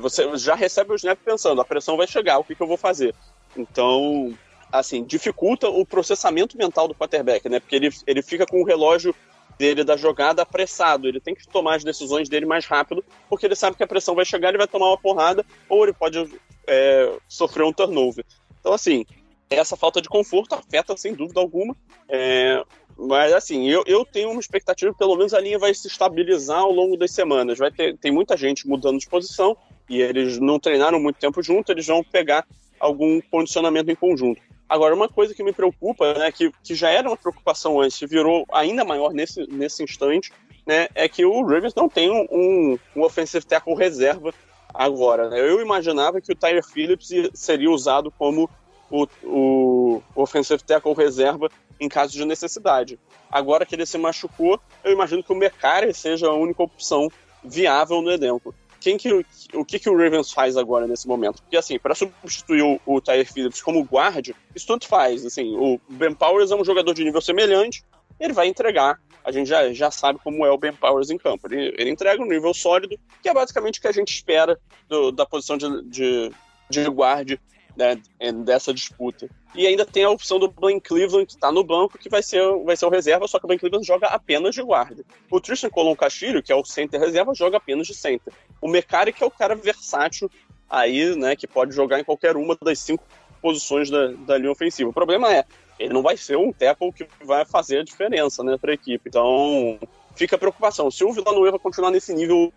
[0.00, 2.76] você já recebe o snap pensando, a pressão vai chegar, o que, que eu vou
[2.76, 3.14] fazer?
[3.56, 4.36] Então,
[4.70, 7.58] assim, dificulta o processamento mental do quarterback, né?
[7.58, 9.14] Porque ele, ele fica com o relógio
[9.58, 11.08] dele da jogada apressado.
[11.08, 14.14] Ele tem que tomar as decisões dele mais rápido, porque ele sabe que a pressão
[14.14, 16.18] vai chegar, ele vai tomar uma porrada, ou ele pode
[16.66, 18.24] é, sofrer um turnover.
[18.60, 19.04] Então, assim,
[19.50, 21.74] essa falta de conforto afeta sem dúvida alguma.
[22.08, 22.62] É,
[22.96, 26.72] mas, assim, eu, eu tenho uma expectativa pelo menos a linha vai se estabilizar ao
[26.72, 27.58] longo das semanas.
[27.58, 29.56] Vai ter tem muita gente mudando de posição
[29.88, 32.46] e eles não treinaram muito tempo junto, eles vão pegar
[32.78, 34.40] algum condicionamento em conjunto.
[34.68, 38.44] Agora, uma coisa que me preocupa, né, que, que já era uma preocupação antes, virou
[38.52, 40.30] ainda maior nesse, nesse instante,
[40.66, 44.34] né, é que o Ravens não tem um, um, um offensive tackle reserva
[44.74, 45.30] agora.
[45.30, 45.40] Né?
[45.40, 48.50] Eu imaginava que o Tyler Phillips seria usado como
[48.90, 51.48] o, o offensive tackle reserva
[51.80, 52.98] em caso de necessidade.
[53.30, 57.08] Agora que ele se machucou, eu imagino que o Mecari seja a única opção
[57.42, 58.54] viável no elenco
[58.88, 61.42] quem que, o que, que o Ravens faz agora nesse momento?
[61.42, 65.26] Porque, assim, para substituir o, o Phillips como guarda, isso tanto faz.
[65.26, 67.84] Assim, o Ben Powers é um jogador de nível semelhante,
[68.18, 68.98] ele vai entregar.
[69.22, 71.48] A gente já, já sabe como é o Ben Powers em campo.
[71.52, 75.12] Ele, ele entrega um nível sólido, que é basicamente o que a gente espera do,
[75.12, 76.32] da posição de, de,
[76.70, 77.38] de guarde
[77.78, 78.00] né,
[78.44, 79.30] dessa disputa.
[79.54, 82.42] E ainda tem a opção do Blaine Cleveland, que está no banco, que vai ser,
[82.64, 85.04] vai ser o reserva, só que o Blaine Cleveland joga apenas de guarda.
[85.30, 88.32] O Tristan Colon Castilho, que é o center reserva, joga apenas de center.
[88.60, 90.30] O Mecari, que é o cara versátil
[90.68, 93.04] aí, né, que pode jogar em qualquer uma das cinco
[93.40, 94.90] posições da, da linha ofensiva.
[94.90, 95.44] O problema é,
[95.78, 99.08] ele não vai ser um tackle que vai fazer a diferença, né, para a equipe.
[99.08, 99.78] Então,
[100.14, 100.90] fica a preocupação.
[100.90, 102.52] Se o Villanueva continuar nesse nível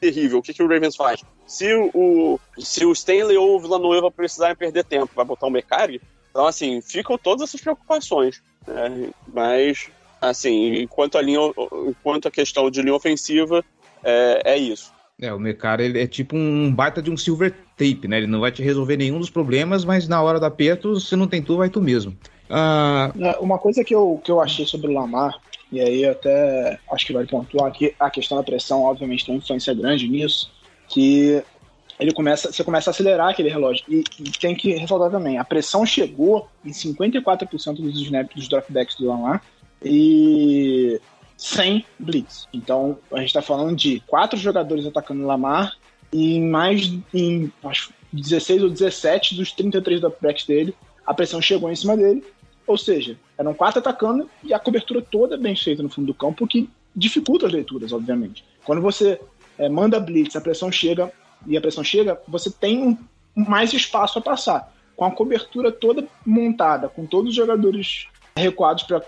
[0.00, 0.38] terrível.
[0.38, 1.22] O que, que o Ravens faz?
[1.46, 6.00] Se o, se o Stanley ou o Villanueva precisarem perder tempo, vai botar o Mecari?
[6.30, 8.42] Então, assim, ficam todas essas preocupações.
[8.66, 9.10] Né?
[9.28, 9.88] Mas,
[10.20, 11.40] assim, enquanto a, linha,
[11.86, 13.64] enquanto a questão de linha ofensiva,
[14.02, 14.92] é, é isso.
[15.20, 18.18] É, o Mecari ele é tipo um baita de um silver tape, né?
[18.18, 21.26] Ele não vai te resolver nenhum dos problemas, mas na hora do aperto, se não
[21.26, 22.16] tem tu, vai tu mesmo.
[22.48, 23.12] Ah...
[23.40, 25.38] Uma coisa que eu, que eu achei sobre o Lamar,
[25.70, 29.38] e aí até acho que vale pontuar que a questão da pressão, obviamente, tem uma
[29.38, 30.50] influência grande nisso,
[30.88, 31.42] que
[31.98, 33.84] ele começa, você começa a acelerar aquele relógio.
[33.88, 38.96] E, e tem que ressaltar também, a pressão chegou em 54% dos snaps dos dropbacks
[38.96, 39.42] do Lamar
[39.84, 41.00] e
[41.40, 42.46] sem blitz.
[42.52, 45.72] Então, a gente está falando de quatro jogadores atacando Lamar
[46.12, 50.74] e mais em acho, 16 ou 17 dos 33 dropbacks dele,
[51.06, 52.22] a pressão chegou em cima dele.
[52.66, 56.46] Ou seja, eram quatro atacando e a cobertura toda bem feita no fundo do campo,
[56.46, 58.44] que dificulta as leituras, obviamente.
[58.62, 59.18] Quando você
[59.56, 61.10] é, manda blitz, a pressão chega,
[61.46, 62.98] e a pressão chega, você tem um,
[63.34, 64.74] mais espaço a passar.
[64.94, 69.00] Com a cobertura toda montada, com todos os jogadores recuados para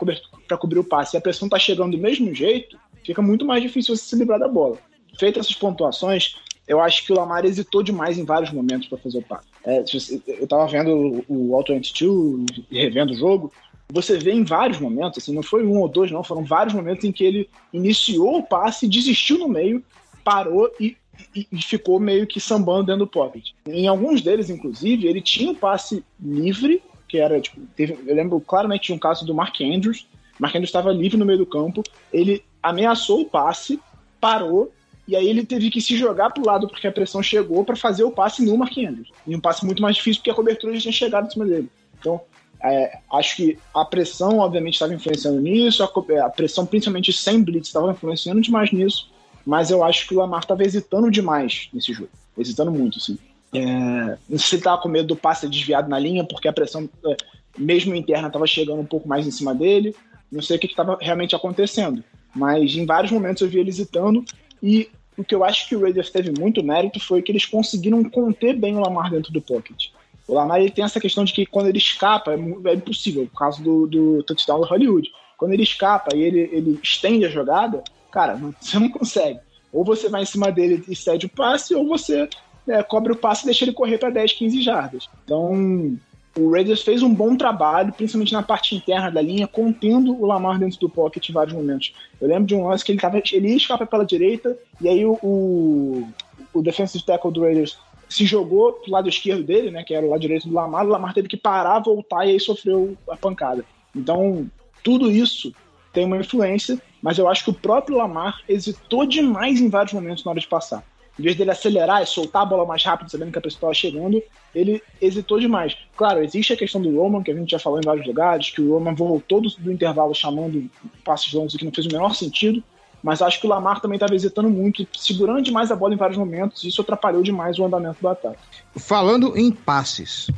[0.43, 3.63] cobrir, cobrir o passe, e a pressão está chegando do mesmo jeito, fica muito mais
[3.63, 4.79] difícil você se livrar da bola.
[5.19, 9.19] Feitas essas pontuações, eu acho que o Lamar hesitou demais em vários momentos para fazer
[9.19, 9.47] o passe.
[9.65, 13.53] É, eu estava vendo o Auto 22 e revendo o jogo,
[13.93, 17.05] você vê em vários momentos, assim, não foi um ou dois, não, foram vários momentos
[17.05, 19.85] em que ele iniciou o passe, desistiu no meio,
[20.25, 20.97] parou e
[21.35, 23.51] e, e, ficou meio que sambando dentro do pocket.
[23.67, 28.41] Em alguns deles, inclusive, ele tinha um passe livre, que era, tipo, teve, eu lembro
[28.41, 30.07] claramente de um caso do Mark Andrews.
[30.51, 33.81] Andrews estava livre no meio do campo, ele ameaçou o passe,
[34.21, 34.73] parou,
[35.07, 37.77] e aí ele teve que se jogar para o lado porque a pressão chegou para
[37.77, 39.11] fazer o passe no Andrews.
[39.27, 41.69] E um passe muito mais difícil porque a cobertura já tinha chegado em cima dele.
[41.99, 42.21] Então,
[42.63, 47.67] é, acho que a pressão, obviamente, estava influenciando nisso, a, a pressão, principalmente sem blitz,
[47.67, 49.13] estava influenciando demais nisso
[49.45, 52.11] mas eu acho que o Lamar estava hesitando demais nesse jogo.
[52.39, 53.19] Hesitando muito, sim.
[53.53, 56.53] É, não sei se ele estava com medo do passe desviado na linha, porque a
[56.53, 57.17] pressão, é,
[57.59, 59.95] mesmo interna, estava chegando um pouco mais em cima dele.
[60.33, 62.03] Não sei o que estava realmente acontecendo.
[62.35, 64.25] Mas em vários momentos eu vi ele hesitando.
[64.63, 68.03] E o que eu acho que o Raiders teve muito mérito foi que eles conseguiram
[68.03, 69.89] conter bem o Lamar dentro do pocket.
[70.27, 73.39] O Lamar ele tem essa questão de que quando ele escapa, é, é impossível, por
[73.39, 75.11] causa do, do touchdown do Hollywood.
[75.37, 79.41] Quando ele escapa e ele, ele estende a jogada, Cara, você não consegue.
[79.73, 82.29] Ou você vai em cima dele e cede o passe, ou você
[82.69, 85.09] é, cobre o passe e deixa ele correr para 10, 15 jardas.
[85.25, 85.99] Então,
[86.37, 90.59] o Raiders fez um bom trabalho, principalmente na parte interna da linha, contendo o Lamar
[90.59, 91.95] dentro do pocket em vários momentos.
[92.21, 95.05] Eu lembro de um lance que ele, tava, ele ia escapar pela direita, e aí
[95.05, 96.09] o, o,
[96.55, 100.11] o defensive tackle do Raiders se jogou pro lado esquerdo dele, né, que era o
[100.11, 103.65] lado direito do Lamar, o Lamar teve que parar, voltar e aí sofreu a pancada.
[103.95, 104.51] Então,
[104.83, 105.53] tudo isso
[105.93, 110.25] tem uma influência, mas eu acho que o próprio Lamar hesitou demais em vários momentos
[110.25, 110.83] na hora de passar.
[111.19, 113.75] Em vez dele acelerar e soltar a bola mais rápido, sabendo que a pessoa estava
[113.75, 114.23] chegando,
[114.55, 115.77] ele hesitou demais.
[115.97, 118.63] Claro, existe a questão do Roman, que a gente já falou em vários lugares, que
[118.63, 120.71] o Roman voltou do, do intervalo chamando
[121.05, 122.63] passes longos que não fez o menor sentido,
[123.03, 126.17] mas acho que o Lamar também estava hesitando muito, segurando demais a bola em vários
[126.17, 128.39] momentos, e isso atrapalhou demais o andamento do ataque.
[128.77, 130.31] Falando em passes,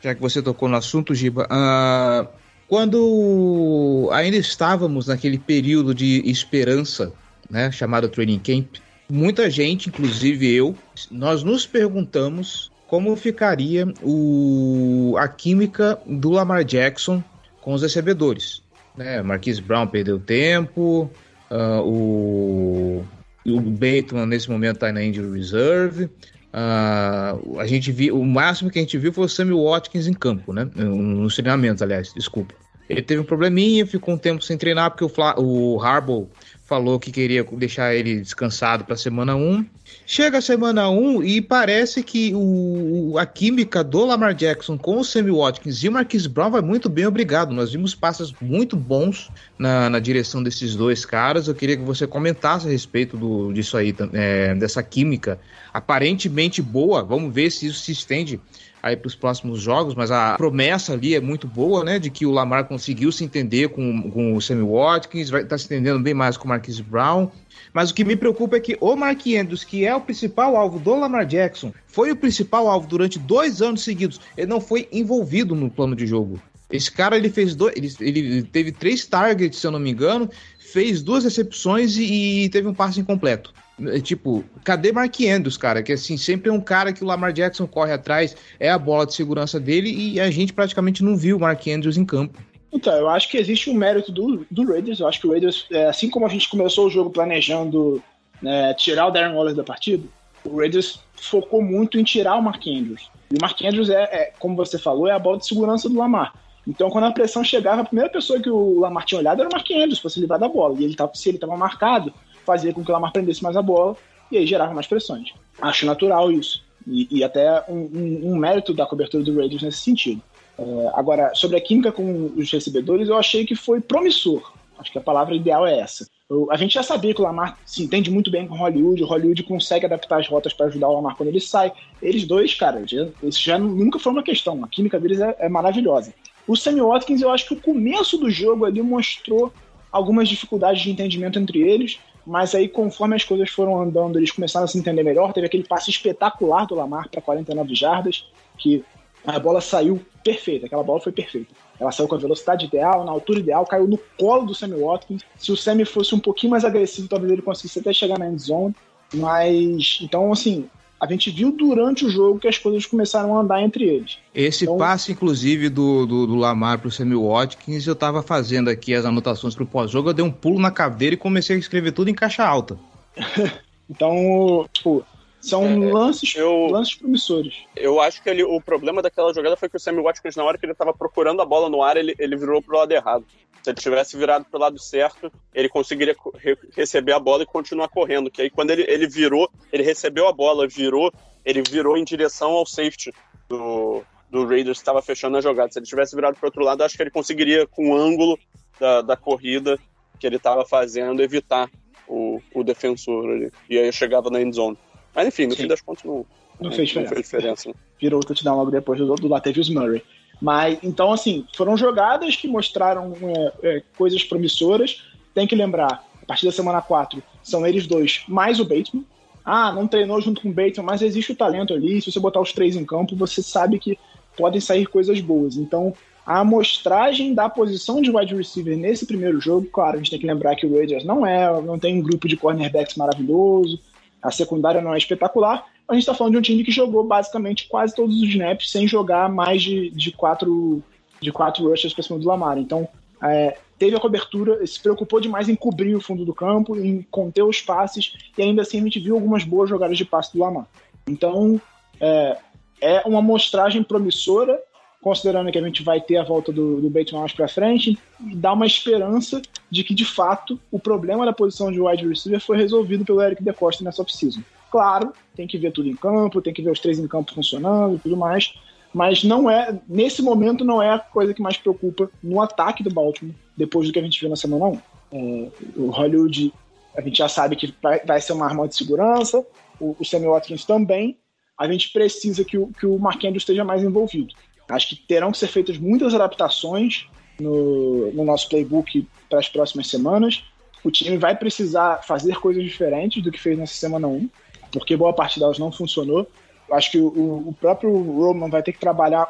[0.00, 2.28] já que você tocou no assunto, Giba, uh,
[2.68, 7.12] quando ainda estávamos naquele período de esperança,
[7.50, 8.76] né, chamado training camp,
[9.12, 10.74] muita gente, inclusive eu,
[11.10, 17.22] nós nos perguntamos como ficaria o, a química do Lamar Jackson
[17.60, 18.62] com os recebedores.
[18.96, 19.20] Né?
[19.22, 21.10] Marquise Brown perdeu tempo,
[21.50, 23.04] uh, o,
[23.46, 26.04] o Bateman nesse momento está na injury reserve.
[26.04, 30.14] Uh, a gente viu, o máximo que a gente viu foi o Samuel Watkins em
[30.14, 30.68] campo, né?
[30.74, 32.54] Nos treinamentos, aliás, desculpa.
[32.88, 36.28] Ele teve um probleminha, ficou um tempo sem treinar, porque o, Fla, o Harbaugh
[36.72, 39.66] falou que queria deixar ele descansado para semana 1.
[40.06, 45.04] Chega a semana 1 e parece que o, a química do Lamar Jackson com o
[45.04, 47.52] Sammy Watkins e o Marquise Brown vai muito bem, obrigado.
[47.52, 51.46] Nós vimos passos muito bons na, na direção desses dois caras.
[51.46, 55.38] Eu queria que você comentasse a respeito do, disso aí, é, dessa química
[55.72, 57.02] aparentemente boa.
[57.02, 58.40] Vamos ver se isso se estende
[58.82, 61.98] aí para os próximos jogos, mas a promessa ali é muito boa, né?
[61.98, 65.58] De que o Lamar conseguiu se entender com, com o Sammy Watkins, vai estar tá
[65.58, 67.30] se entendendo bem mais com o Marquise Brown.
[67.72, 70.78] Mas o que me preocupa é que o Mark Andrews, que é o principal alvo
[70.78, 74.20] do Lamar Jackson, foi o principal alvo durante dois anos seguidos.
[74.36, 76.40] Ele não foi envolvido no plano de jogo.
[76.70, 80.28] Esse cara ele fez dois, ele, ele teve três targets, se eu não me engano,
[80.58, 83.52] fez duas recepções e, e teve um passe incompleto.
[83.88, 85.82] É, tipo, cadê Mark Andrews, cara?
[85.82, 89.06] Que assim, sempre é um cara que o Lamar Jackson corre atrás, é a bola
[89.06, 92.38] de segurança dele e a gente praticamente não viu o Mark Andrews em campo.
[92.72, 95.00] Então, eu acho que existe um mérito do, do Raiders.
[95.00, 98.02] Eu acho que o Raiders, é, assim como a gente começou o jogo planejando
[98.40, 100.04] né, tirar o Darren Waller da partida,
[100.44, 103.10] o Raiders focou muito em tirar o Mark Andrews.
[103.30, 105.98] E o Mark Andrews é, é, como você falou, é a bola de segurança do
[105.98, 106.34] Lamar.
[106.66, 109.52] Então, quando a pressão chegava, a primeira pessoa que o Lamar tinha olhado era o
[109.52, 110.76] Mark Andrews, para se livrar da bola.
[110.78, 112.12] E ele tava, se ele estava marcado,
[112.44, 113.96] fazia com que o Lamar prendesse mais a bola
[114.30, 115.32] e aí gerava mais pressões.
[115.60, 116.64] Acho natural isso.
[116.86, 120.22] E, e até um, um, um, mérito da cobertura do Raiders nesse sentido.
[120.58, 124.52] É, agora, sobre a química com os recebedores, eu achei que foi promissor.
[124.78, 126.08] Acho que a palavra ideal é essa.
[126.28, 129.06] Eu, a gente já sabia que o Lamar se entende muito bem com Hollywood, o
[129.06, 131.72] Hollywood consegue adaptar as rotas para ajudar o Lamar quando ele sai.
[132.00, 134.64] Eles dois, cara, já, isso já nunca foi uma questão.
[134.64, 136.12] A química deles é, é maravilhosa.
[136.46, 139.52] O Sammy Watkins, eu acho que o começo do jogo ali mostrou
[139.92, 144.64] algumas dificuldades de entendimento entre eles, mas aí conforme as coisas foram andando, eles começaram
[144.64, 145.32] a se entender melhor.
[145.32, 148.26] Teve aquele passe espetacular do Lamar para 49 jardas,
[148.58, 148.84] que
[149.26, 151.52] a bola saiu perfeita, aquela bola foi perfeita.
[151.78, 155.22] Ela saiu com a velocidade ideal, na altura ideal, caiu no colo do Sammy Watkins.
[155.36, 158.40] Se o Sammy fosse um pouquinho mais agressivo, talvez ele conseguisse até chegar na end
[158.40, 158.74] zone.
[159.14, 160.68] Mas, então, assim,
[161.02, 164.18] a gente viu durante o jogo que as coisas começaram a andar entre eles.
[164.32, 168.70] Esse então, passe, inclusive, do, do, do Lamar para o Sammy Watkins, eu estava fazendo
[168.70, 171.58] aqui as anotações para o pós-jogo, eu dei um pulo na cadeira e comecei a
[171.58, 172.78] escrever tudo em caixa alta.
[173.90, 175.04] então, tipo,
[175.40, 177.64] são é, lances, eu, lances promissores.
[177.74, 180.56] Eu acho que ele, o problema daquela jogada foi que o Sammy Watkins, na hora
[180.56, 183.24] que ele estava procurando a bola no ar, ele, ele virou pro lado errado.
[183.62, 187.88] Se ele tivesse virado pro lado certo, ele conseguiria re receber a bola e continuar
[187.88, 188.30] correndo.
[188.30, 191.12] Que aí quando ele, ele virou, ele recebeu a bola, virou,
[191.44, 193.12] ele virou em direção ao safety
[193.48, 195.70] do, do Raiders que estava fechando a jogada.
[195.70, 198.36] Se ele tivesse virado pro outro lado, acho que ele conseguiria, com o ângulo
[198.80, 199.78] da, da corrida
[200.18, 201.70] que ele estava fazendo, evitar
[202.08, 203.52] o, o defensor ali.
[203.70, 204.76] E aí chegava na end zone.
[205.14, 205.62] Mas enfim, no Sim.
[205.62, 206.26] fim das contas não,
[206.60, 207.10] não, não fez diferença.
[207.10, 207.74] Não fez diferença.
[208.00, 210.02] Virou o touchdown logo depois do, do Latavius Murray.
[210.42, 215.04] Mas, então, assim, foram jogadas que mostraram é, é, coisas promissoras.
[215.32, 219.04] Tem que lembrar, a partir da semana 4, são eles dois mais o Bateman.
[219.44, 222.02] Ah, não treinou junto com o Bateman, mas existe o talento ali.
[222.02, 223.96] Se você botar os três em campo, você sabe que
[224.36, 225.56] podem sair coisas boas.
[225.56, 225.94] Então,
[226.26, 230.26] a amostragem da posição de wide receiver nesse primeiro jogo, claro, a gente tem que
[230.26, 233.78] lembrar que o Raiders não é, não tem um grupo de cornerbacks maravilhoso,
[234.20, 235.64] a secundária não é espetacular.
[235.92, 238.88] A gente está falando de um time que jogou basicamente quase todos os snaps sem
[238.88, 240.82] jogar mais de, de quatro
[241.20, 242.56] de quatro rushes para cima do Lamar.
[242.56, 242.88] Então,
[243.22, 247.42] é, teve a cobertura, se preocupou demais em cobrir o fundo do campo, em conter
[247.42, 250.66] os passes, e ainda assim a gente viu algumas boas jogadas de passe do Lamar.
[251.06, 251.60] Então,
[252.00, 252.38] é,
[252.80, 254.58] é uma amostragem promissora
[255.02, 258.36] considerando que a gente vai ter a volta do, do Bateman mais para frente, e
[258.36, 262.56] dá uma esperança de que, de fato, o problema da posição de wide receiver foi
[262.56, 264.40] resolvido pelo Eric DeCosta nessa off-season.
[264.72, 267.96] Claro, tem que ver tudo em campo, tem que ver os três em campo funcionando
[267.96, 268.54] e tudo mais,
[268.92, 272.90] mas não é, nesse momento, não é a coisa que mais preocupa no ataque do
[272.90, 274.78] Baltimore, depois do que a gente viu na semana 1.
[275.12, 276.54] É, o Hollywood,
[276.96, 279.46] a gente já sabe que vai, vai ser uma arma de segurança,
[279.78, 281.18] o, o Sammy Watkins também,
[281.58, 284.32] a gente precisa que o, que o Mark Andrews esteja mais envolvido.
[284.70, 287.06] Acho que terão que ser feitas muitas adaptações
[287.38, 290.42] no, no nosso playbook para as próximas semanas.
[290.82, 294.30] O time vai precisar fazer coisas diferentes do que fez nessa semana 1,
[294.72, 296.26] porque boa parte delas não funcionou.
[296.70, 299.28] Acho que o, o próprio Roman vai ter que trabalhar.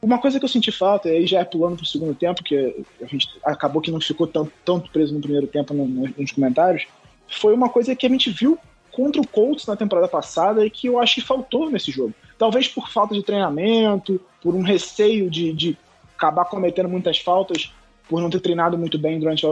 [0.00, 2.42] Uma coisa que eu senti falta, e aí já é pulando para o segundo tempo,
[2.42, 6.32] que a gente acabou que não ficou tanto, tanto preso no primeiro tempo no, nos
[6.32, 6.86] comentários,
[7.28, 8.58] foi uma coisa que a gente viu
[8.90, 12.12] contra o Colts na temporada passada e que eu acho que faltou nesse jogo.
[12.36, 15.78] Talvez por falta de treinamento, por um receio de, de
[16.16, 17.72] acabar cometendo muitas faltas
[18.08, 19.46] por não ter treinado muito bem durante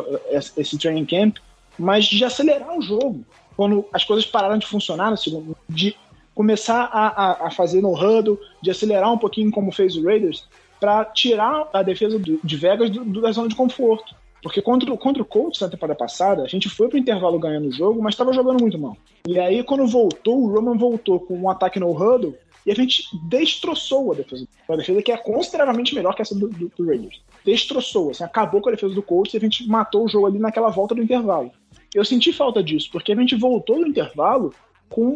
[0.56, 1.38] esse training camp,
[1.78, 3.24] mas de acelerar o jogo.
[3.60, 5.94] Quando as coisas pararam de funcionar no segundo, de
[6.34, 10.48] começar a, a, a fazer no huddle, de acelerar um pouquinho como fez o Raiders,
[10.80, 14.14] para tirar a defesa do, de Vegas do, da zona de conforto.
[14.42, 17.70] Porque contra, contra o Colts na temporada passada, a gente foi pro intervalo ganhando o
[17.70, 18.96] jogo, mas estava jogando muito mal.
[19.28, 23.04] E aí, quando voltou, o Roman voltou com um ataque no huddle e a gente
[23.28, 24.46] destroçou a defesa.
[24.66, 27.20] Uma defesa que é consideravelmente melhor que essa do, do, do Raiders.
[27.44, 30.38] Destroçou, assim, acabou com a defesa do Colts e a gente matou o jogo ali
[30.38, 31.52] naquela volta do intervalo.
[31.94, 34.54] Eu senti falta disso, porque a gente voltou do intervalo
[34.88, 35.14] com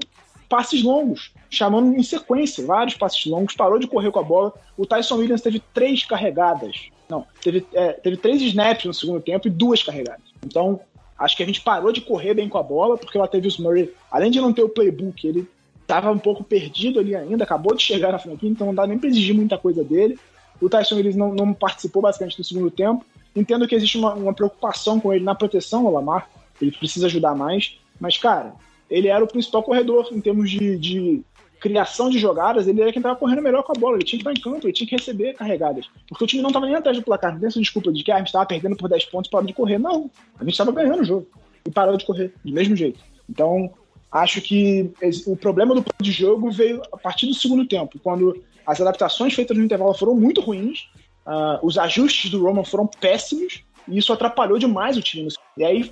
[0.48, 4.52] passes longos, chamando em sequência, vários passes longos, parou de correr com a bola.
[4.76, 6.88] O Tyson Williams teve três carregadas.
[7.08, 10.22] Não, teve, é, teve três snaps no segundo tempo e duas carregadas.
[10.44, 10.80] Então,
[11.18, 13.92] acho que a gente parou de correr bem com a bola, porque o Latavius Murray,
[14.10, 15.48] além de não ter o playbook, ele
[15.83, 18.98] estava um pouco perdido ali ainda, acabou de chegar na franquia, então não dá nem
[18.98, 20.18] para exigir muita coisa dele.
[20.60, 23.04] O Tyson Williams não, não, participou basicamente do segundo tempo.
[23.37, 26.29] Entendo que existe uma, uma, preocupação com ele na proteção ao Lamar,
[26.61, 28.55] ele precisa ajudar mais, mas, cara,
[28.90, 31.23] ele era o principal corredor em termos de, de
[31.61, 34.29] criação de jogadas, ele era quem estava correndo melhor com a bola, ele tinha que
[34.29, 35.88] estar em campo, ele tinha que receber carregadas.
[36.09, 38.13] Porque o time não estava nem atrás do placar, não tem essa desculpa de que
[38.13, 39.79] ah, a gente estava perdendo por 10 pontos e parou de correr.
[39.79, 41.27] Não, a gente estava ganhando o jogo
[41.67, 43.00] e parou de correr, do mesmo jeito.
[43.29, 43.73] Então,
[44.15, 44.92] Acho que
[45.27, 49.35] o problema do plano de jogo veio a partir do segundo tempo, quando as adaptações
[49.35, 50.88] feitas no intervalo foram muito ruins,
[51.27, 55.28] uh, os ajustes do Roman foram péssimos, e isso atrapalhou demais o time.
[55.56, 55.90] E aí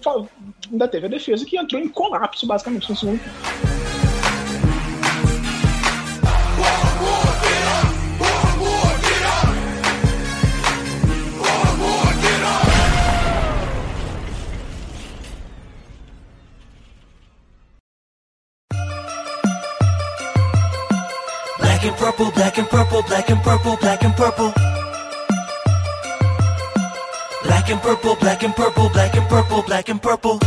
[0.71, 3.21] ainda teve a defesa que entrou em colapso, basicamente, no segundo.
[21.59, 24.82] Black and purple, black and purple, black and purple, black and purple.
[27.53, 30.39] Black and purple, black and purple, black and purple, black and purple.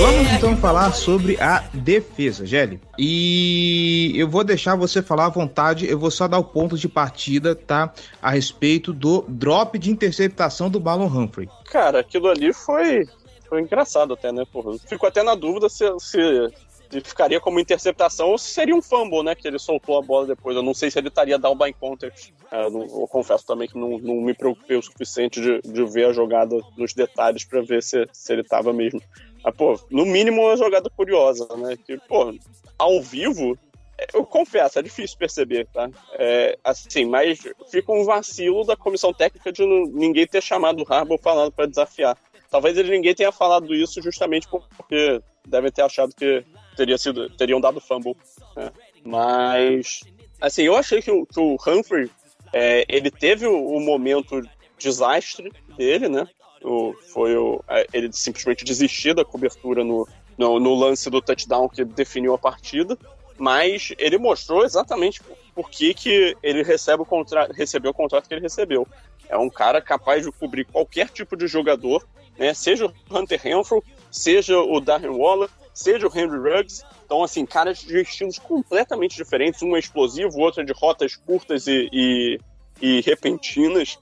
[0.00, 2.78] Vamos então falar sobre a defesa, Gelli.
[2.98, 6.90] E eu vou deixar você falar à vontade, eu vou só dar o ponto de
[6.90, 7.90] partida, tá?
[8.20, 11.48] A respeito do drop de interceptação do Balon Humphrey.
[11.70, 13.08] Cara, aquilo ali foi,
[13.48, 14.44] foi engraçado até, né?
[14.52, 16.52] Porra, fico até na dúvida se, se
[17.00, 19.34] ficaria como interceptação ou se seria um fumble, né?
[19.34, 20.56] Que ele soltou a bola depois.
[20.56, 22.32] Eu não sei se ele estaria down by context.
[22.50, 26.12] É, eu, confesso também que não, não me preocupei o suficiente de, de, ver a
[26.12, 29.00] jogada nos detalhes para ver se, se ele estava mesmo.
[29.42, 31.76] Mas, pô, no mínimo uma jogada curiosa, né?
[31.76, 32.34] Que, pô,
[32.78, 33.58] ao vivo,
[33.98, 35.88] é, eu confesso, é difícil perceber, tá?
[36.14, 37.38] É, assim, mas
[37.70, 42.16] fica um vacilo da comissão técnica de ninguém ter chamado o Harbaugh falando para desafiar.
[42.50, 46.44] Talvez ele, ninguém tenha falado isso justamente porque devem ter achado que
[46.76, 48.16] teria sido, teriam dado fumble.
[48.56, 48.70] Né?
[49.04, 50.00] Mas,
[50.40, 52.10] assim, eu achei que o, que o Humphrey,
[52.52, 54.42] é, ele teve o, o, momento
[54.78, 56.26] desastre dele, né?
[56.62, 57.62] O, foi o,
[57.92, 60.06] ele simplesmente desistir da cobertura no,
[60.38, 62.96] no, no, lance do touchdown que definiu a partida,
[63.36, 65.20] mas ele mostrou exatamente
[65.54, 68.86] por que, que ele recebe o contra, recebeu o contrato que ele recebeu.
[69.28, 72.06] É um cara capaz de cobrir qualquer tipo de jogador,
[72.38, 72.54] né?
[72.54, 76.84] seja o Hunter Renfrew, seja o Darren Waller, seja o Henry Ruggs.
[77.04, 79.62] Então, assim, caras de estilos completamente diferentes.
[79.62, 82.40] Um é explosivo, outro é de rotas curtas e, e,
[82.80, 83.98] e repentinas.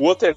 [0.00, 0.34] O outro é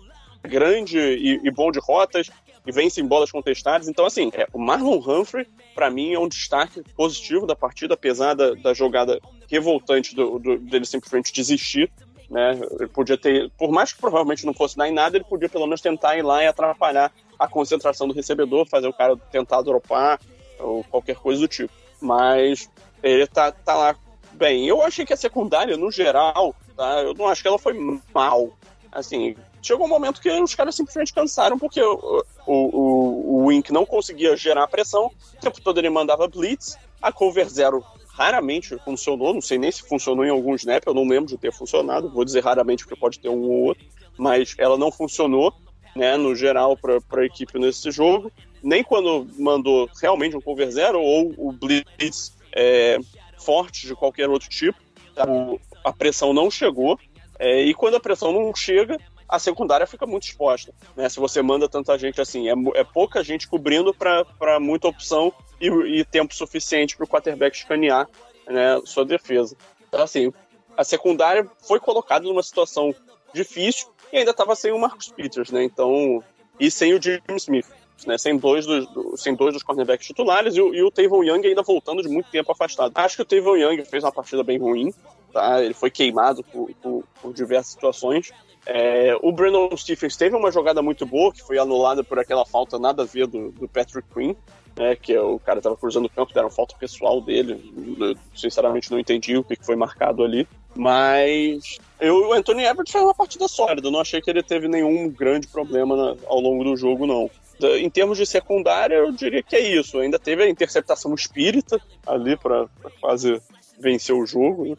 [0.47, 2.29] grande e, e, bom de rotas
[2.65, 3.87] e vence em bolas contestadas.
[3.87, 8.33] Então, assim, é, o Marlon Humphrey, para mim, é um destaque positivo da partida, apesar
[8.33, 9.19] da, da jogada
[9.49, 11.91] revoltante do, do, dele simplesmente desistir.
[12.29, 12.59] Né?
[12.79, 15.65] Ele podia ter, por mais que provavelmente não fosse dar em nada, ele podia pelo
[15.65, 20.19] menos tentar ir lá e atrapalhar a concentração do recebedor, fazer o cara tentar dropar,
[20.59, 21.73] ou qualquer coisa do tipo.
[22.01, 22.69] Mas
[23.01, 23.95] ele tá, tá lá
[24.33, 24.67] bem.
[24.67, 27.73] Eu achei que a secundária, no geral, tá, eu não acho que ela foi
[28.13, 28.51] mal.
[28.91, 33.85] Assim, chegou um momento que os caras simplesmente cansaram, porque o, o, o, Wink não
[33.85, 39.41] conseguia gerar pressão, o tempo todo ele mandava blitz, a cover zero raramente funcionou, não
[39.41, 42.43] sei nem se funcionou em algum snap, eu não lembro de ter funcionado, vou dizer
[42.43, 43.85] raramente porque pode ter um ou outro,
[44.17, 45.53] mas ela não funcionou,
[45.93, 48.31] né, no geral para a equipe nesse jogo
[48.65, 52.97] nem quando mandou realmente um cover zero ou o blitz é,
[53.37, 54.79] forte de qualquer outro tipo,
[55.13, 55.23] tá?
[55.29, 56.99] o, a pressão não chegou.
[57.37, 58.97] É, e quando a pressão não chega,
[59.29, 60.73] a secundária fica muito exposta.
[60.95, 61.07] Né?
[61.09, 65.67] Se você manda tanta gente assim, é, é pouca gente cobrindo para muita opção e,
[65.99, 68.09] e, tempo suficiente para o quarterback escanear
[68.47, 69.55] né, sua defesa.
[69.87, 70.33] Então, assim,
[70.75, 72.95] a secundária foi colocada numa situação
[73.31, 75.63] difícil e ainda estava sem o Marcus Peters, né?
[75.63, 76.23] Então,
[76.59, 77.67] e sem o Jim Smith
[78.05, 81.23] né, sem, dois dos, do, sem dois dos cornerbacks titulares e o, e o Tavon
[81.23, 82.91] Young ainda voltando de muito tempo afastado.
[82.95, 84.93] Acho que o Tavon Young fez uma partida bem ruim,
[85.31, 85.63] tá?
[85.63, 88.31] ele foi queimado por, por, por diversas situações.
[88.65, 92.79] É, o Brandon Stephens teve uma jogada muito boa, que foi anulada por aquela falta
[92.79, 94.35] nada a ver do, do Patrick Quinn,
[94.75, 97.73] né, que é o cara estava cruzando o campo, deram falta pessoal dele.
[97.99, 100.47] Eu, sinceramente não entendi o que foi marcado ali.
[100.75, 105.09] Mas eu, o Anthony Everett fez uma partida sólida, não achei que ele teve nenhum
[105.09, 107.29] grande problema na, ao longo do jogo, não.
[107.61, 109.99] Em termos de secundária, eu diria que é isso.
[109.99, 112.67] Ainda teve a interceptação espírita ali para
[112.99, 113.41] quase
[113.79, 114.65] vencer o jogo.
[114.65, 114.75] Né?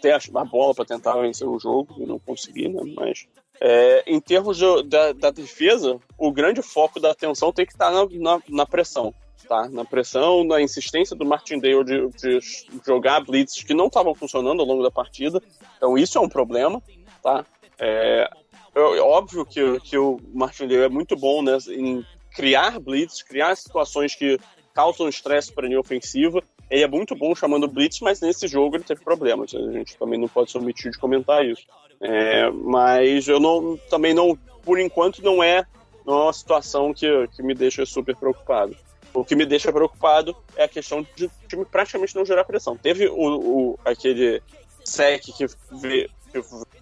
[0.00, 2.82] Ter a bola para tentar vencer o jogo e não conseguir, né?
[2.96, 3.28] Mas
[3.60, 7.90] é, em termos de, da, da, defesa, o grande foco da atenção tem que estar
[7.90, 9.14] na, na, na, pressão.
[9.46, 9.68] Tá?
[9.68, 12.40] Na pressão, na insistência do Martindale de, de
[12.86, 15.42] jogar blitz que não estavam funcionando ao longo da partida.
[15.76, 16.82] Então, isso é um problema.
[17.22, 17.44] Tá?
[17.78, 18.30] É
[18.74, 22.04] óbvio que, que o Martindale é muito bom né, em
[22.34, 24.38] criar blitz, criar situações que
[24.74, 26.42] causam estresse para a linha ofensiva.
[26.70, 29.54] Ele é muito bom chamando blitz, mas nesse jogo ele teve problemas.
[29.54, 31.62] A gente também não pode se omitir de comentar isso.
[32.00, 35.66] É, mas eu não, também não, por enquanto, não é
[36.06, 38.76] uma situação que, que me deixa super preocupado.
[39.12, 42.76] O que me deixa preocupado é a questão de o time praticamente não gerar pressão.
[42.76, 44.40] Teve o, o aquele
[44.84, 45.46] sec que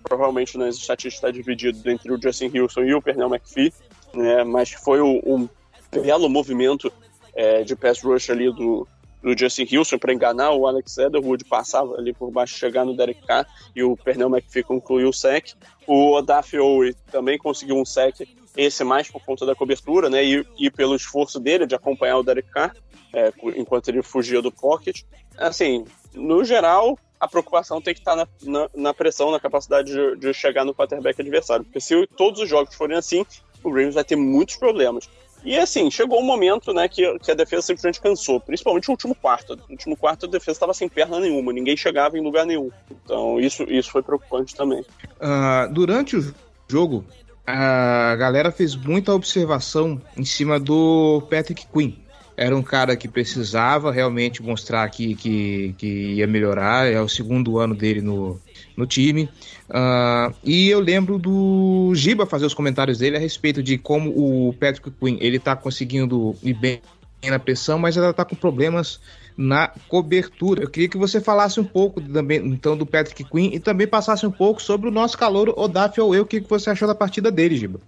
[0.03, 3.73] provavelmente nas estatísticas está dividido entre o Justin Wilson e o Pernell McPhee,
[4.15, 5.49] né, mas foi um,
[5.91, 6.93] belo movimento
[7.35, 8.87] é, de pass rush ali do,
[9.23, 13.25] do Justin Wilson para enganar o Alex Etherwood, passava ali por baixo, chegar no Derek
[13.27, 15.55] Carr e o Pernell McPhee concluiu o sec.
[15.87, 18.21] O Odaf Owe também conseguiu um sec,
[18.57, 22.23] esse mais por conta da cobertura, né, e, e pelo esforço dele de acompanhar o
[22.23, 22.75] Derek Carr
[23.13, 25.03] é, enquanto ele fugia do pocket.
[25.37, 25.85] Assim,
[26.15, 30.35] no geral, a preocupação tem que estar na, na, na pressão, na capacidade de, de,
[30.35, 31.65] chegar no quarterback adversário.
[31.65, 33.25] Porque se todos os jogos forem assim,
[33.63, 35.09] o Ravens vai ter muitos problemas.
[35.45, 39.15] E assim, chegou um momento né, que, que a defesa simplesmente cansou, principalmente no último
[39.15, 39.57] quarto.
[39.57, 42.71] No último quarto a defesa estava sem perna nenhuma, ninguém chegava em lugar nenhum.
[43.05, 44.81] Então isso, isso foi preocupante também.
[44.81, 46.35] Uh, durante o
[46.69, 47.05] jogo,
[47.47, 51.93] a galera fez muita observação em cima do Patrick Quinn
[52.39, 57.59] era um cara que precisava realmente mostrar que, que, que ia melhorar, é o segundo
[57.59, 58.41] ano dele no,
[58.77, 59.29] no time.
[59.69, 64.53] Uh, e eu lembro do Giba fazer os comentários dele a respeito de como o
[64.53, 66.81] Patrick Quinn ele tá conseguindo ir bem
[67.29, 69.01] na pressão, mas ela tá com problemas
[69.37, 70.63] na cobertura.
[70.63, 74.25] Eu queria que você falasse um pouco também então do Patrick Quinn e também passasse
[74.25, 77.33] um pouco sobre o nosso calor Odaf ou eu, o que você achou da partida
[77.33, 77.81] dele, Giba?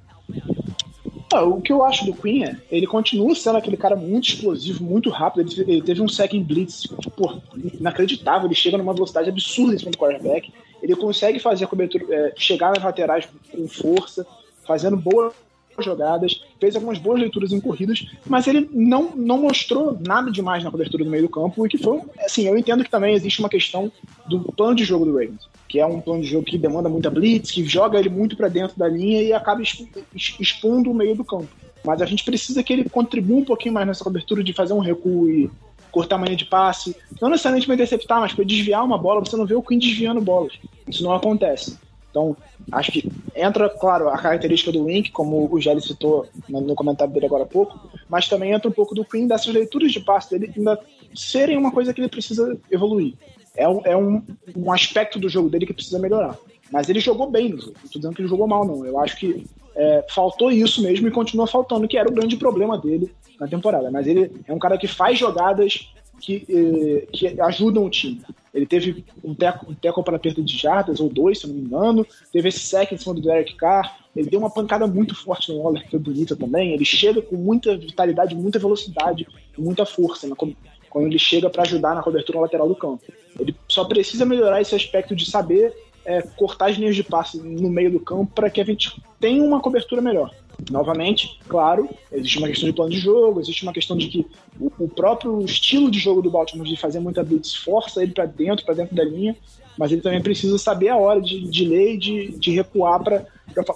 [1.32, 4.82] Ah, o que eu acho do Queen é, ele continua sendo aquele cara muito explosivo,
[4.82, 5.48] muito rápido.
[5.48, 7.40] Ele, ele teve um second blitz, pô,
[7.78, 8.48] inacreditável.
[8.48, 10.52] Ele chega numa velocidade absurda em cima do quarterback.
[10.82, 14.26] Ele consegue fazer a cobertura, é, chegar nas laterais com força,
[14.66, 15.32] fazendo boas
[15.78, 20.70] jogadas, fez algumas boas leituras em corridas, mas ele não, não mostrou nada demais na
[20.70, 21.64] cobertura do meio do campo.
[21.64, 23.90] E que foi, assim, eu entendo que também existe uma questão
[24.28, 27.08] do plano de jogo do Ravens que é um plano de jogo que demanda muita
[27.08, 29.62] blitz, que joga ele muito para dentro da linha e acaba
[30.12, 31.46] expondo o meio do campo.
[31.84, 34.80] Mas a gente precisa que ele contribua um pouquinho mais nessa cobertura de fazer um
[34.80, 35.48] recuo e
[35.92, 36.96] cortar a manhã de passe.
[37.20, 39.20] Não necessariamente para interceptar, mas para desviar uma bola.
[39.20, 40.54] Você não vê o Queen desviando bolas.
[40.88, 41.78] Isso não acontece.
[42.10, 42.36] Então,
[42.72, 47.26] acho que entra, claro, a característica do Wink, como o Gelli citou no comentário dele
[47.26, 50.52] agora há pouco, mas também entra um pouco do Queen dessas leituras de passe dele
[50.56, 50.78] ainda
[51.14, 53.14] serem uma coisa que ele precisa evoluir
[53.56, 54.22] é, um, é um,
[54.56, 56.36] um aspecto do jogo dele que precisa melhorar.
[56.70, 57.74] Mas ele jogou bem no jogo.
[57.82, 58.84] Não tô dizendo que ele jogou mal, não.
[58.84, 59.44] Eu acho que
[59.74, 63.90] é, faltou isso mesmo e continua faltando, que era o grande problema dele na temporada.
[63.90, 68.20] Mas ele é um cara que faz jogadas que, eh, que ajudam o time.
[68.52, 71.62] Ele teve um teco, um teco para perda de jardas, ou dois, se não me
[71.62, 72.06] engano.
[72.32, 73.98] Teve esse sec em cima do Derek Carr.
[74.14, 76.72] Ele deu uma pancada muito forte no Waller, que foi bonita também.
[76.72, 81.94] Ele chega com muita vitalidade, muita velocidade, muita força na, quando ele chega para ajudar
[81.94, 83.02] na cobertura lateral do campo.
[83.38, 85.72] Ele só precisa melhorar esse aspecto de saber
[86.04, 89.42] é, cortar as linhas de passe no meio do campo para que a gente tenha
[89.42, 90.34] uma cobertura melhor.
[90.68, 94.26] Novamente, claro, existe uma questão de plano de jogo, existe uma questão de que
[94.58, 98.26] o, o próprio estilo de jogo do Baltimore de fazer muita blitz força ele para
[98.26, 99.36] dentro, para dentro da linha,
[99.78, 103.24] mas ele também precisa saber a hora de, de ler e de, de recuar para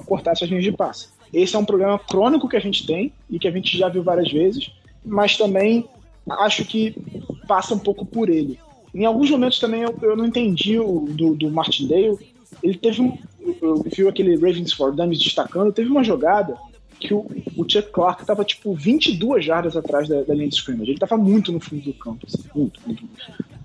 [0.06, 1.08] cortar essas linhas de passe.
[1.32, 4.02] Esse é um problema crônico que a gente tem e que a gente já viu
[4.02, 4.70] várias vezes,
[5.04, 5.88] mas também
[6.28, 6.94] acho que
[7.46, 8.58] passa um pouco por ele.
[8.94, 12.16] Em alguns momentos também eu, eu não entendi o do, do Martindale.
[12.62, 13.18] Ele teve um.
[13.60, 15.72] Eu vi aquele Ravens for Dummies destacando.
[15.72, 16.56] Teve uma jogada
[17.04, 17.26] que o,
[17.56, 20.90] o Chuck Clark estava tipo 22 jardas atrás da, da, linha de scrimmage.
[20.90, 22.26] Ele estava muito no fundo do campo.
[22.26, 23.04] Assim, muito, muito.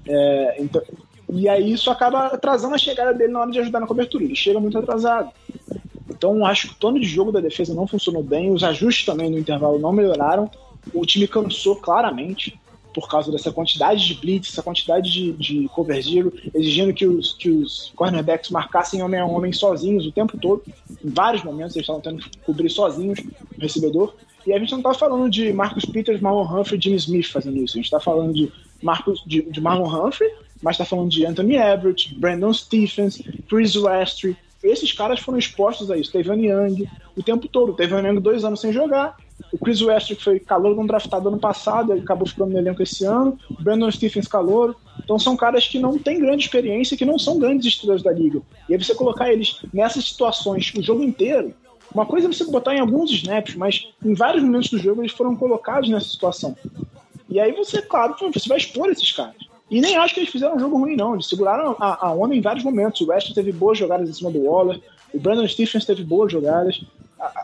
[0.06, 0.82] É, então,
[1.30, 4.24] e aí isso acaba atrasando a chegada dele na hora de ajudar na cobertura.
[4.24, 5.32] Ele chega muito atrasado.
[6.10, 8.52] Então acho que o tono de jogo da defesa não funcionou bem.
[8.52, 10.52] Os ajustes também no intervalo não melhoraram.
[10.94, 12.60] O time cansou claramente
[13.00, 17.34] por causa dessa quantidade de blitz, essa quantidade de, de cover zero, exigindo que os,
[17.34, 20.64] que os cornerbacks marcassem homem a homem sozinhos o tempo todo.
[21.04, 24.14] Em vários momentos eles estavam tendo que cobrir sozinhos o recebedor.
[24.46, 27.58] E a gente não está falando de Marcus Peters, Marlon Humphrey e Jimmy Smith fazendo
[27.58, 27.76] isso.
[27.76, 30.30] A gente está falando de, Marcus, de, de Marlon Humphrey,
[30.62, 34.36] mas está falando de Anthony Everett, Brandon Stephens, Chris Westry.
[34.62, 36.12] Esses caras foram expostos a isso.
[36.12, 37.74] Tevin Young, o tempo todo.
[37.74, 39.16] Tevin Young dois anos sem jogar
[39.52, 43.04] o Chris Westbrook foi calor não draftado ano passado, ele acabou ficando no elenco esse
[43.06, 43.38] ano.
[43.50, 44.76] O Brandon Stephens calor.
[45.04, 48.42] Então são caras que não têm grande experiência, que não são grandes estrelas da liga.
[48.68, 51.54] E aí você colocar eles nessas situações o jogo inteiro,
[51.94, 55.12] uma coisa é você botar em alguns snaps, mas em vários momentos do jogo eles
[55.12, 56.56] foram colocados nessa situação.
[57.28, 59.36] E aí você, claro, você vai expor esses caras.
[59.70, 61.14] E nem acho que eles fizeram um jogo ruim, não.
[61.14, 63.02] Eles seguraram a, a onda em vários momentos.
[63.02, 64.80] O West teve boas jogadas em cima do Waller,
[65.14, 66.82] o Brandon Stephens teve boas jogadas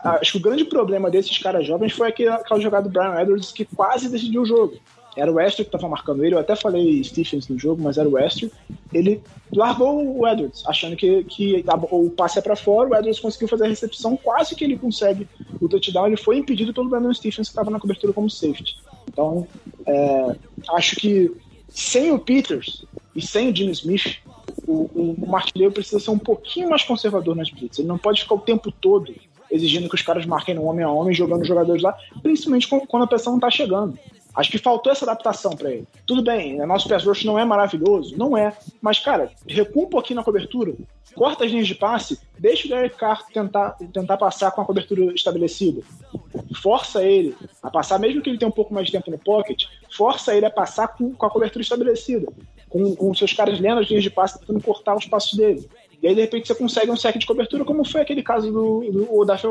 [0.04, 3.52] acho que o grande problema desses caras jovens foi aquela, aquela jogada do Brian Edwards
[3.52, 4.74] que quase decidiu o jogo.
[5.16, 8.06] Era o Westry que estava marcando ele, eu até falei Stephens no jogo, mas era
[8.06, 8.52] o Westry.
[8.92, 13.48] Ele largou o Edwards, achando que, que o passe é para fora, o Edwards conseguiu
[13.48, 15.26] fazer a recepção, quase que ele consegue
[15.58, 18.76] o touchdown, ele foi impedido pelo Brandon Stephens que estava na cobertura como safety.
[19.08, 19.46] Então,
[19.86, 20.36] é,
[20.74, 21.34] acho que
[21.70, 24.18] sem o Peters e sem o Jimmy Smith,
[24.66, 27.78] o, o, o precisa ser um pouquinho mais conservador nas blitz.
[27.78, 29.14] Ele não pode ficar o tempo todo
[29.56, 33.02] exigindo que os caras marquem no homem a homem, jogando os jogadores lá, principalmente quando
[33.02, 33.98] a pressão não tá chegando.
[34.36, 35.88] Acho que faltou essa adaptação para ele.
[36.06, 38.54] Tudo bem, né, nosso pass rush não é maravilhoso, não é.
[38.82, 40.74] Mas, cara, recua um pouquinho na cobertura,
[41.14, 45.14] corta as linhas de passe, deixa o Derek Carr tentar, tentar passar com a cobertura
[45.14, 45.80] estabelecida.
[46.60, 49.64] Força ele a passar, mesmo que ele tenha um pouco mais de tempo no pocket,
[49.90, 52.26] força ele a passar com, com a cobertura estabelecida.
[52.68, 55.66] Com, com seus caras lendo as linhas de passe, tentando cortar os passos dele.
[56.06, 58.88] E aí, de repente, você consegue um sec de cobertura, como foi aquele caso do,
[58.92, 59.48] do Odafe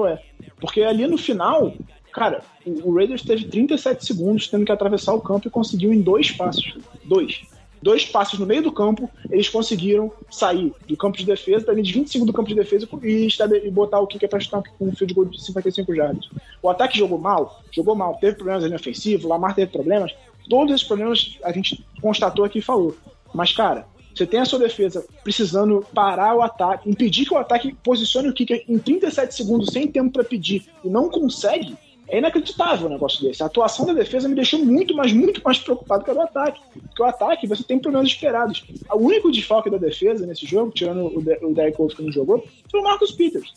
[0.58, 1.74] Porque ali no final,
[2.14, 6.00] cara, o, o Raiders teve 37 segundos tendo que atravessar o campo e conseguiu em
[6.00, 6.78] dois passos.
[7.04, 7.42] Dois.
[7.82, 11.84] Dois passos no meio do campo, eles conseguiram sair do campo de defesa, da linha
[11.84, 13.28] de 25 do campo de defesa e,
[13.66, 16.30] e botar o kicker para chutar um field goal de 55 jardas.
[16.64, 20.16] O ataque jogou mal, jogou mal, teve problemas ali ofensivo, Lamar teve problemas.
[20.50, 22.96] Todos esses problemas a gente constatou aqui e falou.
[23.34, 23.86] Mas, cara,
[24.16, 28.34] você tem a sua defesa precisando parar o ataque, impedir que o ataque posicione o
[28.34, 31.76] kicker em 37 segundos sem tempo para pedir e não consegue.
[32.08, 33.42] É inacreditável um negócio desse.
[33.42, 36.62] A atuação da defesa me deixou muito, mas muito mais preocupado que a do ataque.
[36.72, 38.64] Porque o ataque você tem problemas esperados.
[38.92, 42.12] O único desfalque da defesa nesse jogo, tirando o, De o Derek Wolf que não
[42.12, 43.54] jogou, foi o Marcus Peters.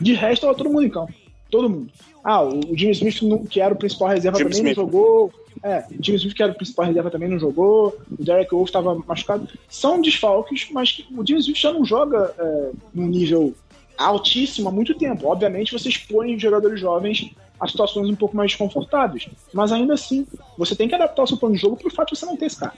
[0.00, 1.12] De resto, estava todo mundo em campo.
[1.50, 1.90] Todo mundo.
[2.22, 4.76] Ah, o, o Jimmy Smith, que era o principal reserva, Jimmy também Smith.
[4.76, 5.32] não jogou.
[5.62, 7.96] É, o Jimmy Smith, que era o principal reserva, também não jogou.
[8.18, 9.48] O Derek Wolf estava machucado.
[9.68, 13.54] São desfalques, mas o Jimmy Smith já não joga é, num nível
[13.96, 15.28] altíssimo há muito tempo.
[15.28, 17.30] Obviamente, você expõe os jogadores jovens
[17.60, 19.28] a situações um pouco mais desconfortáveis.
[19.52, 20.26] Mas ainda assim,
[20.58, 22.36] você tem que adaptar o seu plano de jogo para o fato de você não
[22.36, 22.74] ter esse cara.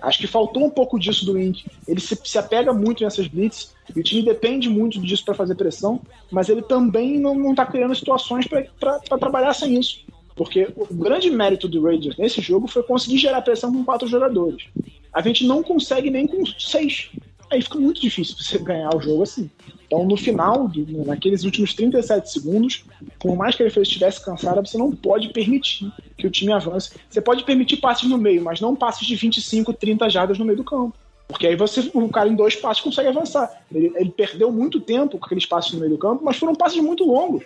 [0.00, 1.64] Acho que faltou um pouco disso do Inc.
[1.86, 5.54] Ele se, se apega muito nessas blitz, e o time depende muito disso para fazer
[5.54, 6.00] pressão,
[6.30, 10.05] mas ele também não está criando situações para trabalhar sem isso.
[10.36, 14.64] Porque o grande mérito do Raiders nesse jogo foi conseguir gerar pressão com quatro jogadores.
[15.12, 17.10] A gente não consegue nem com seis.
[17.50, 19.50] Aí fica muito difícil você ganhar o jogo assim.
[19.86, 20.70] Então, no final,
[21.06, 22.84] naqueles últimos 37 segundos,
[23.18, 26.90] por mais que ele estivesse cansado, você não pode permitir que o time avance.
[27.08, 30.56] Você pode permitir passes no meio, mas não passes de 25, 30 jardas no meio
[30.56, 30.94] do campo.
[31.28, 33.50] Porque aí você, o cara em dois passos consegue avançar.
[33.72, 36.80] Ele, ele perdeu muito tempo com aqueles passes no meio do campo, mas foram passes
[36.80, 37.44] muito longos.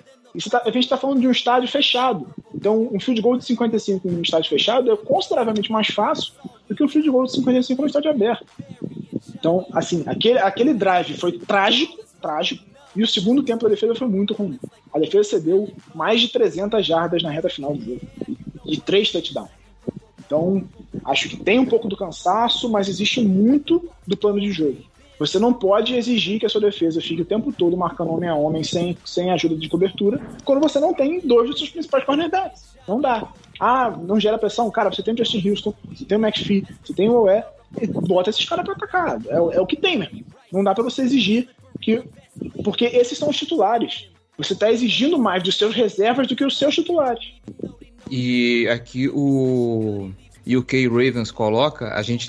[0.51, 2.29] Tá, a gente está falando de um estádio fechado.
[2.55, 6.33] Então, um field goal de 55 em um estádio fechado é consideravelmente mais fácil
[6.69, 8.47] do que um field goal de 55 em um estádio aberto.
[9.35, 12.65] Então, assim, aquele, aquele drive foi trágico, trágico,
[12.95, 14.59] e o segundo tempo da defesa foi muito ruim.
[14.93, 18.01] A defesa cedeu mais de 300 jardas na reta final do jogo.
[18.67, 19.51] E três touchdowns.
[20.27, 20.65] Então,
[21.05, 24.79] acho que tem um pouco do cansaço, mas existe muito do plano de jogo.
[25.21, 28.35] Você não pode exigir que a sua defesa fique o tempo todo marcando homem a
[28.35, 32.75] homem sem, sem ajuda de cobertura, quando você não tem dois dos seus principais cornerbacks.
[32.89, 33.31] Não dá.
[33.61, 34.71] Ah, não gera pressão?
[34.71, 37.43] Cara, você tem o Justin Houston, você tem o McPhee, você tem o OE,
[38.09, 39.21] bota esses caras pra atacar.
[39.27, 40.09] É, é o que tem, né?
[40.51, 41.51] Não dá para você exigir
[41.83, 42.03] que.
[42.65, 44.09] Porque esses são os titulares.
[44.39, 47.35] Você tá exigindo mais dos seus reservas do que os seus titulares.
[48.11, 50.11] E aqui o
[50.47, 52.27] UK Ravens coloca, a gente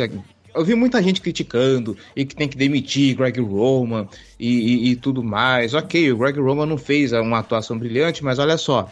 [0.54, 4.08] eu vi muita gente criticando e que tem que demitir Greg Roman
[4.39, 5.74] e, e, e, tudo mais.
[5.74, 8.91] Ok, o Greg Roman não fez uma atuação brilhante, mas olha só: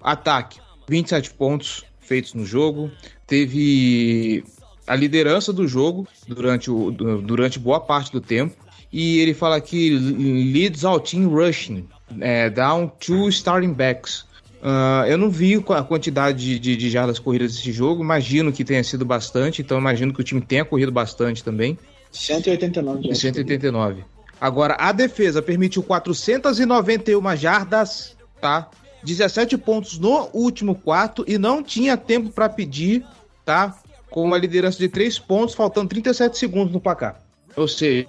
[0.00, 2.90] ataque, 27 pontos feitos no jogo,
[3.26, 4.44] teve
[4.86, 8.56] a liderança do jogo durante, o, durante boa parte do tempo.
[8.92, 11.86] E ele fala que leads ao team rushing,
[12.20, 14.24] é, down two starting backs.
[14.62, 18.84] Uh, eu não vi a quantidade de, de jardas corridas desse jogo, imagino que tenha
[18.84, 21.78] sido bastante, então imagino que o time tenha corrido bastante também.
[22.12, 23.14] 189.
[23.14, 24.04] 189.
[24.38, 28.68] Agora, a defesa permitiu 491 jardas, tá?
[29.02, 33.04] 17 pontos no último quarto e não tinha tempo para pedir,
[33.46, 33.78] tá?
[34.10, 37.22] Com uma liderança de 3 pontos, faltando 37 segundos no placar.
[37.56, 38.06] Ou seja,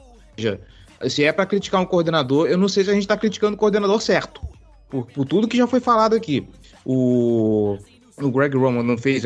[1.07, 3.57] se é para criticar um coordenador, eu não sei se a gente tá criticando o
[3.57, 4.50] coordenador certo
[4.91, 6.45] por, por tudo que já foi falado aqui.
[6.85, 7.77] O,
[8.17, 9.23] o Greg Roman não fez,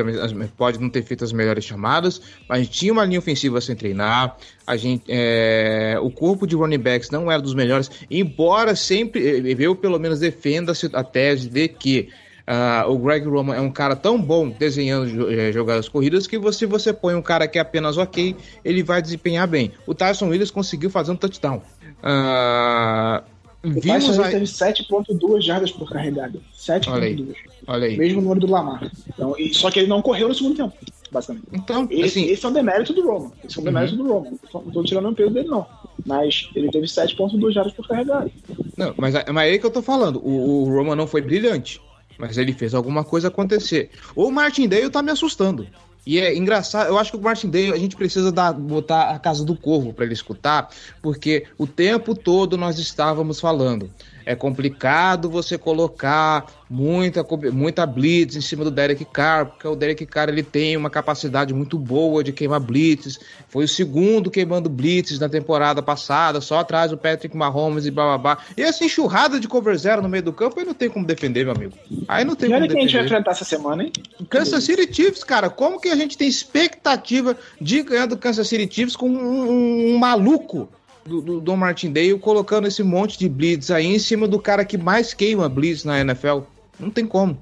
[0.55, 4.37] pode não ter feito as melhores chamadas, mas tinha uma linha ofensiva sem treinar.
[4.65, 9.75] A gente, é, o corpo de running backs não era dos melhores, embora sempre eu
[9.75, 12.09] pelo menos defenda a tese de que
[12.47, 16.67] Uh, o Greg Roman é um cara tão bom desenhando eh, jogadas corridas que você
[16.67, 19.71] você põe um cara que é apenas ok, ele vai desempenhar bem.
[19.87, 21.63] O Tyson Williams conseguiu fazer um touchdown.
[22.03, 23.23] Uh,
[23.65, 24.31] o Vimos aí...
[24.31, 26.39] teve 7.2 jardas por carregada.
[26.57, 27.35] 7.2.
[27.67, 27.97] Olha aí.
[27.97, 28.91] Mesmo número do Lamar.
[29.07, 30.73] Então, e, só que ele não correu no segundo tempo,
[31.11, 31.47] basicamente.
[31.51, 32.25] Então, esse, assim...
[32.29, 33.31] esse é um demérito do Roman.
[33.43, 34.03] Esse é um demérito uhum.
[34.03, 34.31] do Roman.
[34.53, 35.65] Não tô tirando o peso dele, não.
[36.05, 38.29] Mas ele teve 7.2 jardas por carregada.
[38.77, 40.21] Não, mas, mas é aí que eu tô falando.
[40.23, 41.81] O, o Roman não foi brilhante.
[42.17, 43.89] Mas ele fez alguma coisa acontecer.
[44.15, 45.67] O Martin Dale tá me assustando.
[46.05, 49.19] E é engraçado, eu acho que o Martin Day a gente precisa dar, botar a
[49.19, 50.69] casa do corvo para ele escutar,
[51.01, 53.89] porque o tempo todo nós estávamos falando.
[54.25, 57.23] É complicado você colocar muita,
[57.53, 61.53] muita blitz em cima do Derek Carr, porque o Derek Carr ele tem uma capacidade
[61.53, 63.19] muito boa de queimar blitz.
[63.47, 68.37] Foi o segundo queimando blitz na temporada passada, só atrás do Patrick Mahomes e blá.
[68.57, 71.45] E essa enxurrada de cover zero no meio do campo, aí não tem como defender,
[71.45, 71.73] meu amigo.
[72.07, 73.05] Aí não tem E como olha quem a gente vai defender.
[73.05, 73.91] enfrentar essa semana, hein?
[74.29, 78.67] Kansas City Chiefs, cara, como que a gente tem expectativa de ganhar do Kansas City
[78.73, 80.67] Chiefs com um, um- um maluco
[81.05, 84.77] do, do Don Martindale colocando esse monte de blitz aí em cima do cara que
[84.77, 86.39] mais queima blitz na NFL?
[86.79, 87.37] Não tem como.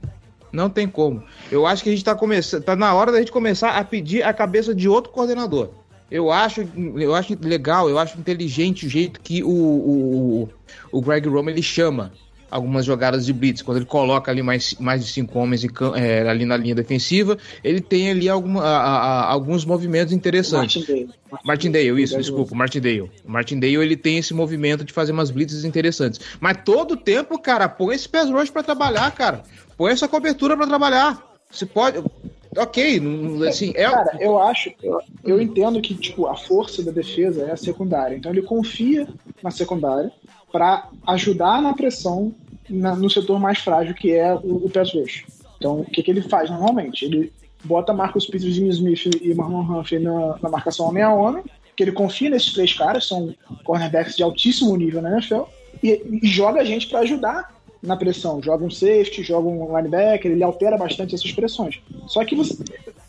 [0.51, 1.24] Não tem como.
[1.51, 4.22] Eu acho que a gente tá começando, tá na hora da gente começar a pedir
[4.24, 5.70] a cabeça de outro coordenador.
[6.11, 6.61] Eu acho,
[6.99, 10.49] eu acho legal, eu acho inteligente o jeito que o, o,
[10.91, 12.11] o Greg Roman ele chama
[12.54, 16.28] algumas jogadas de blitz, quando ele coloca ali mais, mais de cinco homens em é,
[16.30, 18.78] ali na linha defensiva, ele tem ali alguma, a-
[19.24, 20.78] a- alguns movimentos interessantes.
[20.88, 21.10] Martindale.
[21.43, 23.01] Martindale, isso, desculpa, Martindale.
[23.01, 26.20] O Martindale, ele tem esse movimento de fazer umas blitzes interessantes.
[26.39, 29.41] Mas todo tempo, cara, põe esse pass rush pra trabalhar, cara.
[29.78, 31.22] Põe essa cobertura pra trabalhar.
[31.49, 32.04] Você pode...
[32.56, 33.01] Ok,
[33.49, 33.89] assim, é...
[33.89, 38.16] Cara, eu acho, eu, eu entendo que tipo a força da defesa é a secundária.
[38.16, 39.08] Então ele confia
[39.41, 40.12] na secundária
[40.51, 42.32] para ajudar na pressão
[42.70, 45.26] na- no setor mais frágil que é o, o pass rush.
[45.57, 47.05] Então o que, que ele faz normalmente?
[47.05, 47.32] Ele
[47.64, 51.43] bota Marcus Peters, Jimmy Smith e Marlon Humphrey na, na marcação homem a homem,
[51.76, 53.34] que ele confia nesses três caras, são
[53.64, 55.43] cornerbacks de altíssimo nível na NFL,
[55.82, 58.41] e, e joga a gente para ajudar na pressão.
[58.41, 61.82] Joga um safety, joga um linebacker, ele altera bastante essas pressões.
[62.07, 62.57] Só que você,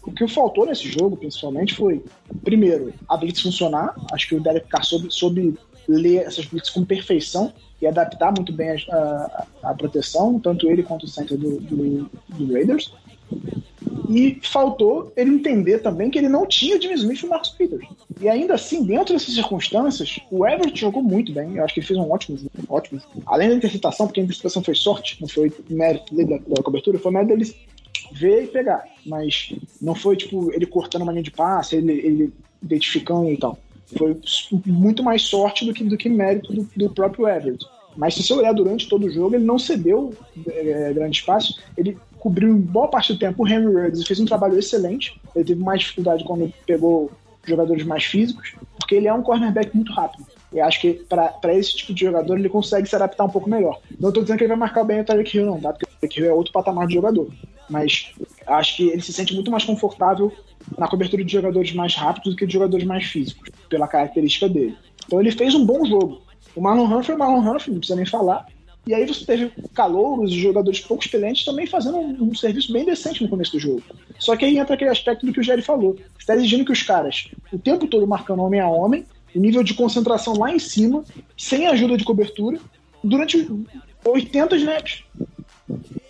[0.02, 2.02] o que faltou nesse jogo, principalmente, foi,
[2.42, 3.94] primeiro, a blitz funcionar.
[4.12, 7.52] Acho que o Derek Carr soube, soube ler essas blitz com perfeição
[7.84, 12.10] e adaptar muito bem a, a- a proteção, tanto ele quanto o center do, do,
[12.28, 12.92] do Raiders.
[14.08, 17.86] E faltou ele entender também que ele não tinha Jimmy Smith e Marcus Peters.
[18.20, 21.56] E ainda assim, dentro dessas circunstâncias, o Everett jogou muito bem.
[21.56, 22.50] Eu acho que ele fez um ótimo jogo.
[22.68, 23.00] Ótimo.
[23.26, 27.12] Além da interceptação, porque a interceptação foi sorte, não foi mérito da, da cobertura, foi
[27.12, 27.54] mérito dele
[28.12, 28.84] ver e pegar.
[29.06, 32.32] Mas não foi, tipo, ele cortando uma linha de passe, ele, ele
[32.62, 33.58] identificando e tal.
[33.98, 34.16] Foi
[34.66, 37.64] muito mais sorte do que, do que mérito do, do próprio Everett.
[37.96, 40.12] Mas se você olhar durante todo o jogo, ele não cedeu
[40.46, 41.60] é, grande espaço.
[41.76, 45.20] Ele cobriu em boa parte do tempo o Henry Ruggs fez um trabalho excelente.
[45.34, 47.10] Ele teve mais dificuldade quando pegou
[47.44, 50.24] jogadores mais físicos, porque ele é um cornerback muito rápido.
[50.52, 53.80] E acho que para esse tipo de jogador ele consegue se adaptar um pouco melhor.
[53.98, 55.72] Não estou dizendo que ele vai marcar bem o Tyreek Hill, não, tá?
[55.72, 57.28] Porque o Tyreek Hill é outro patamar de jogador.
[57.68, 58.12] Mas
[58.46, 60.32] acho que ele se sente muito mais confortável
[60.78, 64.76] na cobertura de jogadores mais rápidos do que de jogadores mais físicos, pela característica dele.
[65.06, 66.22] Então ele fez um bom jogo.
[66.54, 68.46] O Marlon Humphrey, o Marlon Humphrey, não precisa nem falar.
[68.86, 72.84] E aí você teve calouros e jogadores pouco experientes também fazendo um, um serviço bem
[72.84, 73.82] decente no começo do jogo.
[74.18, 75.94] Só que aí entra aquele aspecto do que o Jerry falou.
[75.94, 79.62] Você está exigindo que os caras, o tempo todo marcando homem a homem, o nível
[79.62, 81.02] de concentração lá em cima,
[81.36, 82.58] sem ajuda de cobertura,
[83.02, 83.48] durante
[84.04, 85.04] 80 snaps.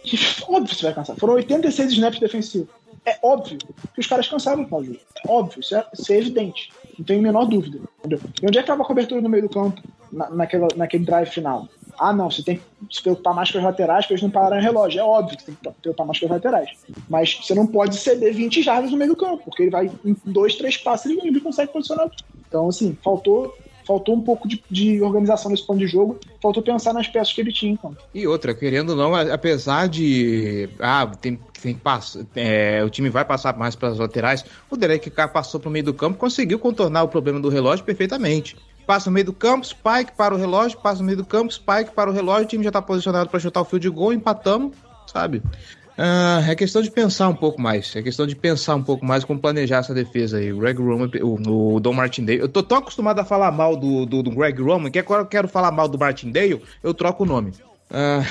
[0.02, 0.18] Que
[0.48, 1.16] óbvio você vai cansar.
[1.16, 2.68] Foram 86 snaps defensivos.
[3.06, 3.58] É óbvio
[3.94, 4.98] que os caras cansaram o jogo.
[5.26, 6.72] É óbvio, isso é, isso é evidente.
[6.98, 7.80] Não tenho a menor dúvida.
[7.98, 8.20] Entendeu?
[8.42, 11.28] E onde é que estava a cobertura no meio do campo, na, naquela, naquele drive
[11.28, 11.68] final?
[11.98, 12.62] Ah, não, você tem que
[12.96, 15.00] se preocupar mais com as laterais, porque eles não pararam o relógio.
[15.00, 16.70] É óbvio que você tem que se preocupar mais com as laterais.
[17.08, 20.16] Mas você não pode ceder 20 jardas no meio do campo, porque ele vai em
[20.24, 22.10] dois, três passos e ele consegue posicionar.
[22.48, 23.54] Então, assim, faltou,
[23.86, 27.40] faltou um pouco de, de organização nesse ponto de jogo, faltou pensar nas peças que
[27.40, 27.96] ele tinha campo.
[28.14, 30.68] E outra, querendo ou não, apesar de.
[30.78, 32.20] Ah, tem, tem passar.
[32.34, 34.44] é, o time vai passar mais para as laterais.
[34.70, 37.84] O Derek Carr passou para o meio do campo, conseguiu contornar o problema do relógio
[37.84, 38.56] perfeitamente.
[38.86, 41.92] Passa no meio do campo, Spike para o relógio, passa no meio do campo, Spike
[41.94, 44.76] para o relógio, o time já está posicionado para chutar o field goal, empatamos,
[45.06, 45.42] sabe?
[45.96, 47.94] Ah, é questão de pensar um pouco mais.
[47.94, 50.52] É questão de pensar um pouco mais como planejar essa defesa aí.
[50.52, 52.40] O Greg Roman, o, o Don Martindale.
[52.40, 55.26] Eu tô tão acostumado a falar mal do, do, do Greg Roman que agora eu
[55.26, 57.52] quero falar mal do Martindale, eu troco o nome.
[57.90, 58.24] Ah,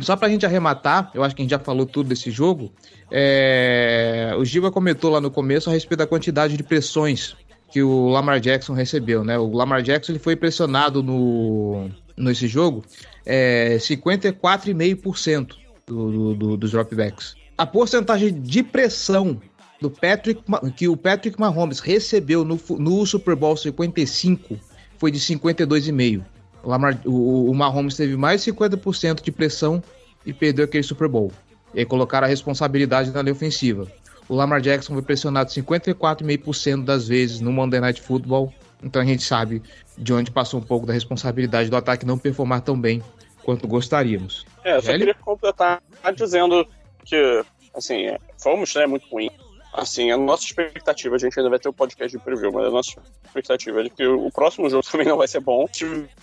[0.00, 2.72] só pra gente arrematar, eu acho que a gente já falou tudo desse jogo.
[3.10, 7.36] é, o Giva comentou lá no começo a respeito da quantidade de pressões
[7.70, 9.38] que o Lamar Jackson recebeu, né?
[9.38, 12.84] O Lamar Jackson ele foi pressionado no nesse jogo
[13.26, 17.34] é 54,5% do, do, do, dos dropbacks.
[17.56, 19.40] A porcentagem de pressão
[19.80, 20.42] do Patrick
[20.76, 24.58] que o Patrick Mahomes recebeu no, no Super Bowl 55
[24.98, 26.22] foi de 52,5.
[26.62, 29.82] O, Lamar, o, Mahomes teve mais de 50% de pressão
[30.24, 31.30] e perdeu aquele Super Bowl.
[31.74, 33.86] E colocaram a responsabilidade na linha ofensiva.
[34.28, 38.52] O Lamar Jackson foi pressionado 54,5% das vezes no Monday Night Football.
[38.82, 39.62] Então a gente sabe
[39.98, 43.02] de onde passou um pouco da responsabilidade do ataque não performar tão bem
[43.44, 44.44] quanto gostaríamos.
[44.64, 45.82] É, eu só queria completar
[46.16, 46.66] dizendo
[47.04, 49.30] que, assim, é, foi uma estreia muito ruim.
[49.72, 52.70] Assim, a nossa expectativa, a gente ainda vai ter o podcast de preview, mas a
[52.70, 52.90] nossa
[53.24, 55.66] expectativa é de que o próximo jogo também não vai ser bom.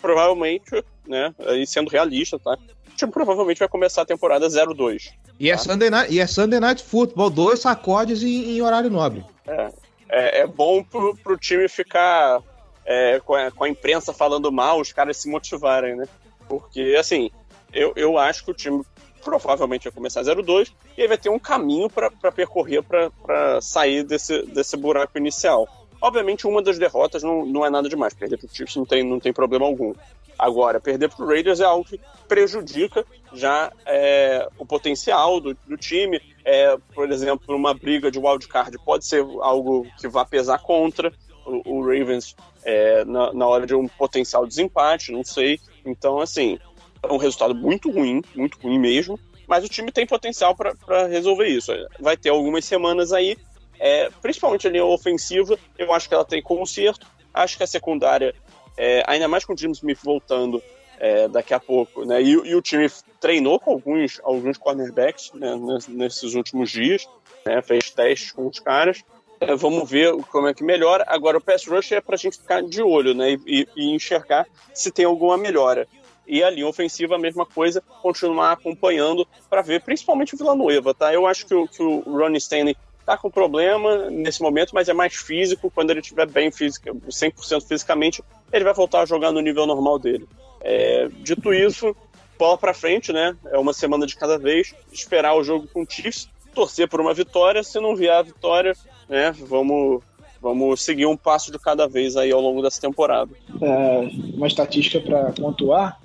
[0.02, 2.58] Provavelmente, né, aí sendo realista, tá?
[2.88, 5.12] O time provavelmente vai começar a temporada 0-2.
[5.40, 9.26] E é, Sunday Night, e é Sunday Night Football, dois sacodes em, em horário nobre.
[9.46, 9.70] É,
[10.10, 12.42] é, é bom pro, pro time ficar
[12.86, 16.06] é, com, a, com a imprensa falando mal, os caras se motivarem, né?
[16.52, 17.32] Porque, assim,
[17.72, 18.84] eu, eu acho que o time
[19.24, 24.42] provavelmente vai começar 0-2 e aí vai ter um caminho para percorrer para sair desse,
[24.48, 25.66] desse buraco inicial.
[26.02, 28.14] Obviamente, uma das derrotas não, não é nada demais.
[28.14, 29.94] Perder para o Chiefs não tem, não tem problema algum.
[30.38, 35.78] Agora, perder para o Raiders é algo que prejudica já é, o potencial do, do
[35.78, 36.20] time.
[36.44, 41.14] É, por exemplo, uma briga de wildcard pode ser algo que vá pesar contra
[41.46, 42.36] o, o Ravens
[42.66, 45.62] é, na, na hora de um potencial desempate, não sei.
[45.86, 46.60] Então, assim,
[47.04, 51.48] é um resultado muito ruim, muito ruim mesmo, mas o time tem potencial para resolver
[51.48, 51.72] isso.
[52.00, 53.36] Vai ter algumas semanas aí,
[53.80, 58.34] é, principalmente a linha ofensiva, eu acho que ela tem conserto, acho que a secundária,
[58.78, 60.62] é, ainda mais com o Jim Smith voltando
[61.00, 62.88] é, daqui a pouco, né, e, e, o time
[63.20, 65.56] treinou com alguns, alguns cornerbacks né,
[65.90, 67.10] nesses últimos dias,
[67.44, 69.04] né, fez testes com os caras,
[69.42, 71.04] é, vamos ver como é que melhora.
[71.08, 74.46] Agora, o pass rush é para a gente ficar de olho né, e, e enxergar
[74.74, 75.88] se tem alguma melhora
[76.28, 81.14] e a linha ofensiva a mesma coisa, continuar acompanhando para ver, principalmente o Villanueva, tá?
[81.14, 84.94] Eu acho que o, que o Ronnie Stanley tá com problema nesse momento, mas é
[84.94, 88.24] mais físico, quando ele estiver bem física, 100% fisicamente,
[88.54, 90.26] ele vai voltar a jogar no nível normal dele.
[90.62, 91.94] É, dito isso,
[92.40, 93.36] bola para frente, né?
[93.48, 97.14] É uma semana de cada vez, esperar o jogo com o Chiefs, torcer por uma
[97.14, 98.74] vitória, se não vier a vitória,
[99.12, 100.02] né, vamos
[100.42, 103.30] vamos seguir um passo de cada vez aí ao longo dessa temporada.
[103.62, 106.02] É, uma estatística para pontuar: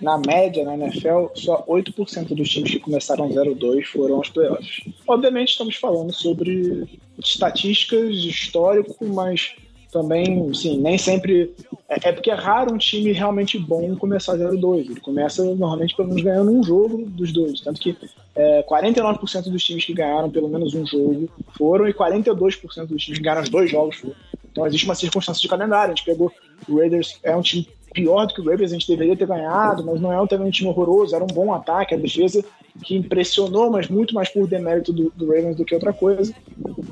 [0.00, 4.82] na média, na NFL, só 8% dos times que começaram 0-2 foram aos playoffs.
[5.08, 9.56] Obviamente, estamos falando sobre estatísticas, histórico, mas
[9.90, 11.54] também, sim, nem sempre.
[11.88, 14.90] É, é, porque é raro um time realmente bom começar 0-2.
[14.90, 17.60] Ele começa normalmente pelo menos ganhando um jogo dos dois.
[17.60, 17.96] Tanto que
[18.34, 23.18] é, 49% dos times que ganharam pelo menos um jogo foram e 42% dos times
[23.18, 24.14] que ganharam os dois jogos foram.
[24.50, 25.92] Então existe uma circunstância de calendário.
[25.92, 26.32] A gente pegou
[26.68, 29.84] o Raiders, é um time pior do que o Ravens, a gente deveria ter ganhado,
[29.84, 32.44] mas não é também um time horroroso, era um bom ataque, a defesa
[32.84, 36.32] que impressionou, mas muito mais por demérito do, do Ravens do que outra coisa.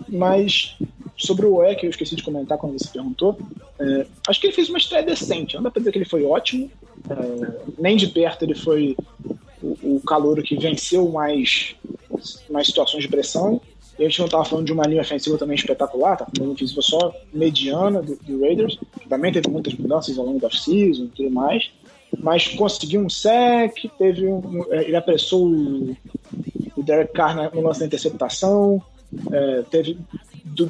[0.09, 0.77] Mas
[1.19, 3.37] sobre o E, que eu esqueci de comentar quando você perguntou,
[3.79, 6.25] é, acho que ele fez uma estreia decente, não dá pra dizer que ele foi
[6.25, 6.71] ótimo,
[7.11, 8.97] é, nem de perto ele foi
[9.63, 11.75] o, o que venceu mais,
[12.49, 13.61] mais situações de pressão,
[13.99, 16.27] e a gente não estava falando de uma linha ofensiva também espetacular, tá?
[16.39, 20.39] Uma linha ofensiva só mediana do, do Raiders, que também teve muitas mudanças ao longo
[20.39, 21.69] da off-season e tudo mais.
[22.17, 25.97] Mas conseguiu um sec, teve um, é, ele apressou o,
[26.77, 28.81] o Derek Carr no lance da interceptação,
[29.33, 29.99] é, teve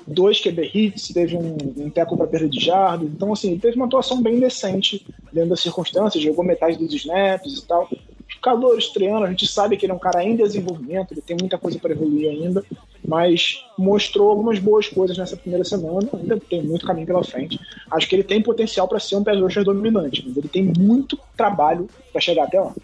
[0.06, 3.08] dois QB hits, teve um, um teco para perda de jardas.
[3.08, 7.66] Então, assim, teve uma atuação bem decente dentro das circunstâncias, jogou metade dos snaps e
[7.66, 7.88] tal.
[8.42, 11.58] Calor estreando, a gente sabe que ele é um cara em desenvolvimento, ele tem muita
[11.58, 12.64] coisa para evoluir ainda,
[13.06, 17.58] mas mostrou algumas boas coisas nessa primeira semana, ainda tem muito caminho pela frente.
[17.90, 21.88] Acho que ele tem potencial para ser um pass dominante, mas ele tem muito trabalho
[22.12, 22.74] para chegar até lá.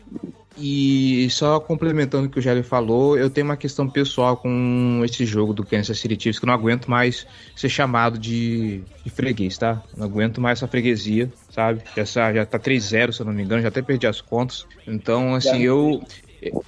[0.56, 5.26] E só complementando o que o Gélio falou, eu tenho uma questão pessoal com esse
[5.26, 7.26] jogo do Kansas City Chiefs que eu não aguento mais
[7.56, 9.82] ser chamado de, de freguês, tá?
[9.96, 11.82] Não aguento mais essa freguesia, sabe?
[11.96, 14.64] Já, já tá 3-0, se eu não me engano, já até perdi as contas.
[14.86, 16.02] Então, assim, eu.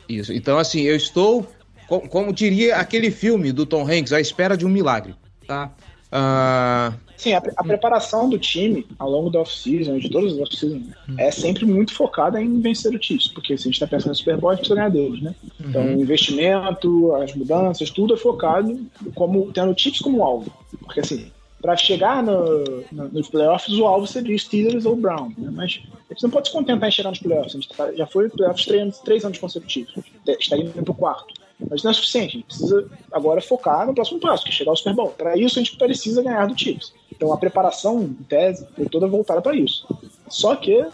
[0.08, 0.32] Isso.
[0.32, 1.46] Então, assim, eu estou.
[1.86, 5.14] Como diria aquele filme do Tom Hanks, à espera de um milagre,
[5.46, 5.72] tá?
[6.06, 10.82] Uh, Sim, a, a, preparação do time ao longo da off-season, de todas as off-season,
[11.08, 11.14] uhum.
[11.18, 14.14] é sempre muito focada em vencer o Chiefs, porque se a gente está pensando no
[14.14, 15.34] Super Bowl, a gente precisa ganhar deles, né?
[15.42, 15.68] Uhum.
[15.68, 18.78] Então, o investimento, as mudanças, tudo é focado
[19.14, 20.52] como tendo o Chiefs como alvo.
[20.84, 21.30] Porque assim,
[21.60, 25.50] para chegar no, no, nos playoffs, o alvo seria Steelers ou Brown, né?
[25.50, 27.54] Mas a gente não pode se contentar em chegar nos playoffs.
[27.54, 29.92] A gente tá, já foi playoffs três, três anos consecutivos.
[30.26, 31.34] Está indo para o quarto.
[31.70, 32.28] Mas não é suficiente.
[32.28, 35.08] A gente precisa agora focar no próximo passo, que é chegar ao Super Bowl.
[35.08, 36.92] Para isso, a gente precisa ganhar do Chiefs.
[37.10, 39.86] Então, a preparação, em tese, foi toda voltada para isso.
[40.28, 40.86] Só que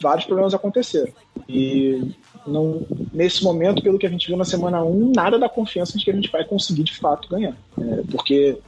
[0.00, 1.12] vários problemas aconteceram.
[1.48, 2.12] E
[2.46, 2.82] não,
[3.12, 6.10] nesse momento, pelo que a gente viu na semana 1, nada dá confiança de que
[6.10, 7.56] a gente vai conseguir de fato ganhar.
[7.78, 8.58] É, porque,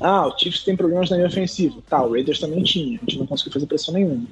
[0.00, 1.78] ah, o Chiefs tem problemas na linha ofensiva.
[1.88, 2.98] Tá, o Raiders também tinha.
[2.98, 4.26] A gente não conseguiu fazer pressão nenhuma.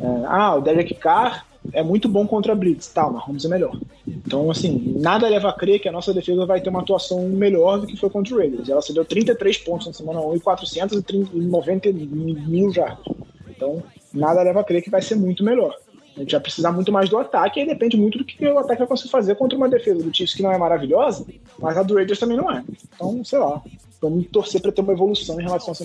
[0.00, 3.48] É, ah, o Derek Carr é muito bom contra a Blitz, tá, mas Holmes é
[3.48, 3.78] melhor.
[4.06, 7.80] Então, assim, nada leva a crer que a nossa defesa vai ter uma atuação melhor
[7.80, 8.68] do que foi contra o Raiders.
[8.68, 13.04] Ela cedeu 33 pontos na semana 1 e 490 mil jardas.
[13.48, 15.74] Então, nada leva a crer que vai ser muito melhor.
[16.16, 18.80] A gente vai precisar muito mais do ataque, e depende muito do que o ataque
[18.80, 21.24] vai conseguir fazer contra uma defesa do Chiefs que não é maravilhosa,
[21.58, 22.64] mas a do Raiders também não é.
[22.94, 23.62] Então, sei lá.
[24.00, 25.84] Vamos torcer para ter uma evolução em relação a essa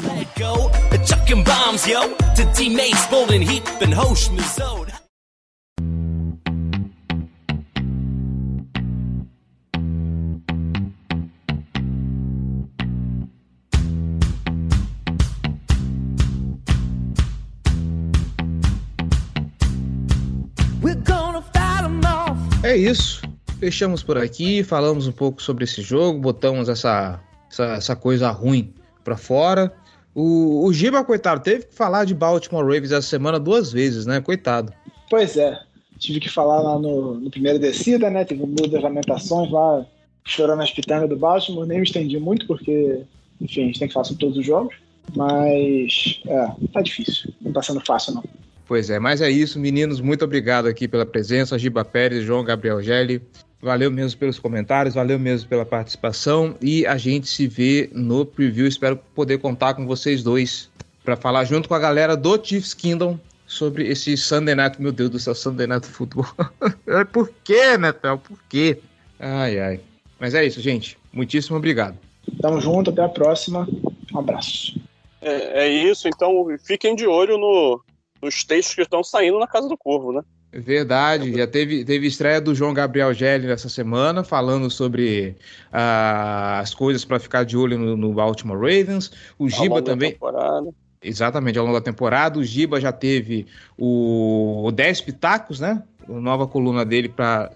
[22.74, 23.22] É isso.
[23.60, 28.74] Fechamos por aqui, falamos um pouco sobre esse jogo, botamos essa, essa, essa coisa ruim
[29.04, 29.72] pra fora.
[30.16, 34.20] O, o Giba, coitado, teve que falar de Baltimore Ravens essa semana duas vezes, né?
[34.22, 34.74] Coitado.
[35.08, 35.56] Pois é,
[36.00, 38.26] tive que falar lá no, no primeiro descida, né?
[38.26, 39.86] Teve um das lamentações lá,
[40.26, 41.68] chorando as pitangas do Baltimore.
[41.68, 43.04] Nem me estendi muito, porque,
[43.40, 44.76] enfim, a gente tem que falar sobre todos os jogos.
[45.16, 47.32] Mas, é, tá difícil.
[47.40, 48.24] Não tá sendo fácil, não.
[48.66, 50.00] Pois é, mas é isso, meninos.
[50.00, 51.60] Muito obrigado aqui pela presença.
[51.60, 53.22] Giba Pérez, João Gabriel Gelli.
[53.62, 56.56] Valeu mesmo pelos comentários, valeu mesmo pela participação.
[56.62, 58.68] E a gente se vê no preview.
[58.68, 60.70] Espero poder contar com vocês dois
[61.04, 64.82] para falar junto com a galera do Chiefs Kingdom sobre esse Sunday Night.
[64.82, 66.28] Meu Deus do céu, Sunday Night Football.
[67.12, 68.18] Por quê, Netel?
[68.18, 68.80] Por quê?
[69.20, 69.80] Ai, ai.
[70.20, 70.98] Mas é isso, gente.
[71.12, 71.98] Muitíssimo obrigado.
[72.42, 73.68] Tamo junto, até a próxima.
[74.14, 74.80] Um abraço.
[75.22, 77.82] É, é isso, então fiquem de olho no,
[78.24, 80.22] nos textos que estão saindo na Casa do Corvo, né?
[80.52, 85.36] Verdade, já teve, teve estreia do João Gabriel Gelli nessa semana, falando sobre
[85.72, 89.12] ah, as coisas para ficar de olho no, no Baltimore Ravens.
[89.38, 90.12] O Giba também.
[90.12, 90.70] temporada.
[91.02, 92.38] Exatamente, ao longo da temporada.
[92.40, 93.48] O Giba já teve
[93.78, 95.82] o, o 10 Pitacos, né?
[96.08, 97.52] Nova coluna dele pra,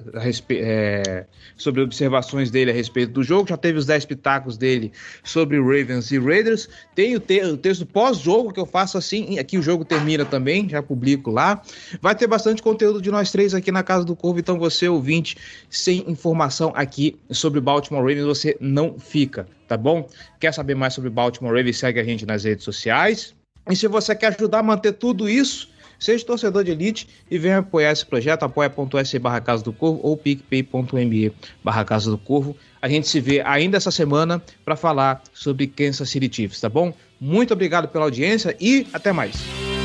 [0.50, 1.26] é,
[1.56, 3.50] sobre observações dele a respeito do jogo.
[3.50, 4.91] Já teve os 10 pitacos dele
[5.24, 6.70] sobre Ravens e Raiders.
[6.95, 9.39] Tem o, te- o texto pós-jogo que eu faço assim.
[9.39, 11.62] Aqui o jogo termina também, já publico lá.
[12.02, 14.39] Vai ter bastante conteúdo de nós três aqui na Casa do Corvo.
[14.39, 15.38] Então, você, ouvinte,
[15.70, 20.08] sem informação aqui sobre Baltimore Ravens, você não fica, tá bom?
[20.39, 21.78] Quer saber mais sobre Baltimore Ravens?
[21.78, 23.36] Segue a gente nas redes sociais.
[23.70, 25.70] E se você quer ajudar a manter tudo isso,
[26.00, 30.18] seja torcedor de elite e venha apoiar esse projeto, apoia.se barra Casa do Corvo ou
[30.18, 31.32] picpay.me
[31.64, 32.56] barra Casa do Corvo.
[32.82, 36.93] A gente se vê ainda essa semana para falar sobre Kansas City Chiefs, tá bom?
[37.20, 39.77] Muito obrigado pela audiência e até mais.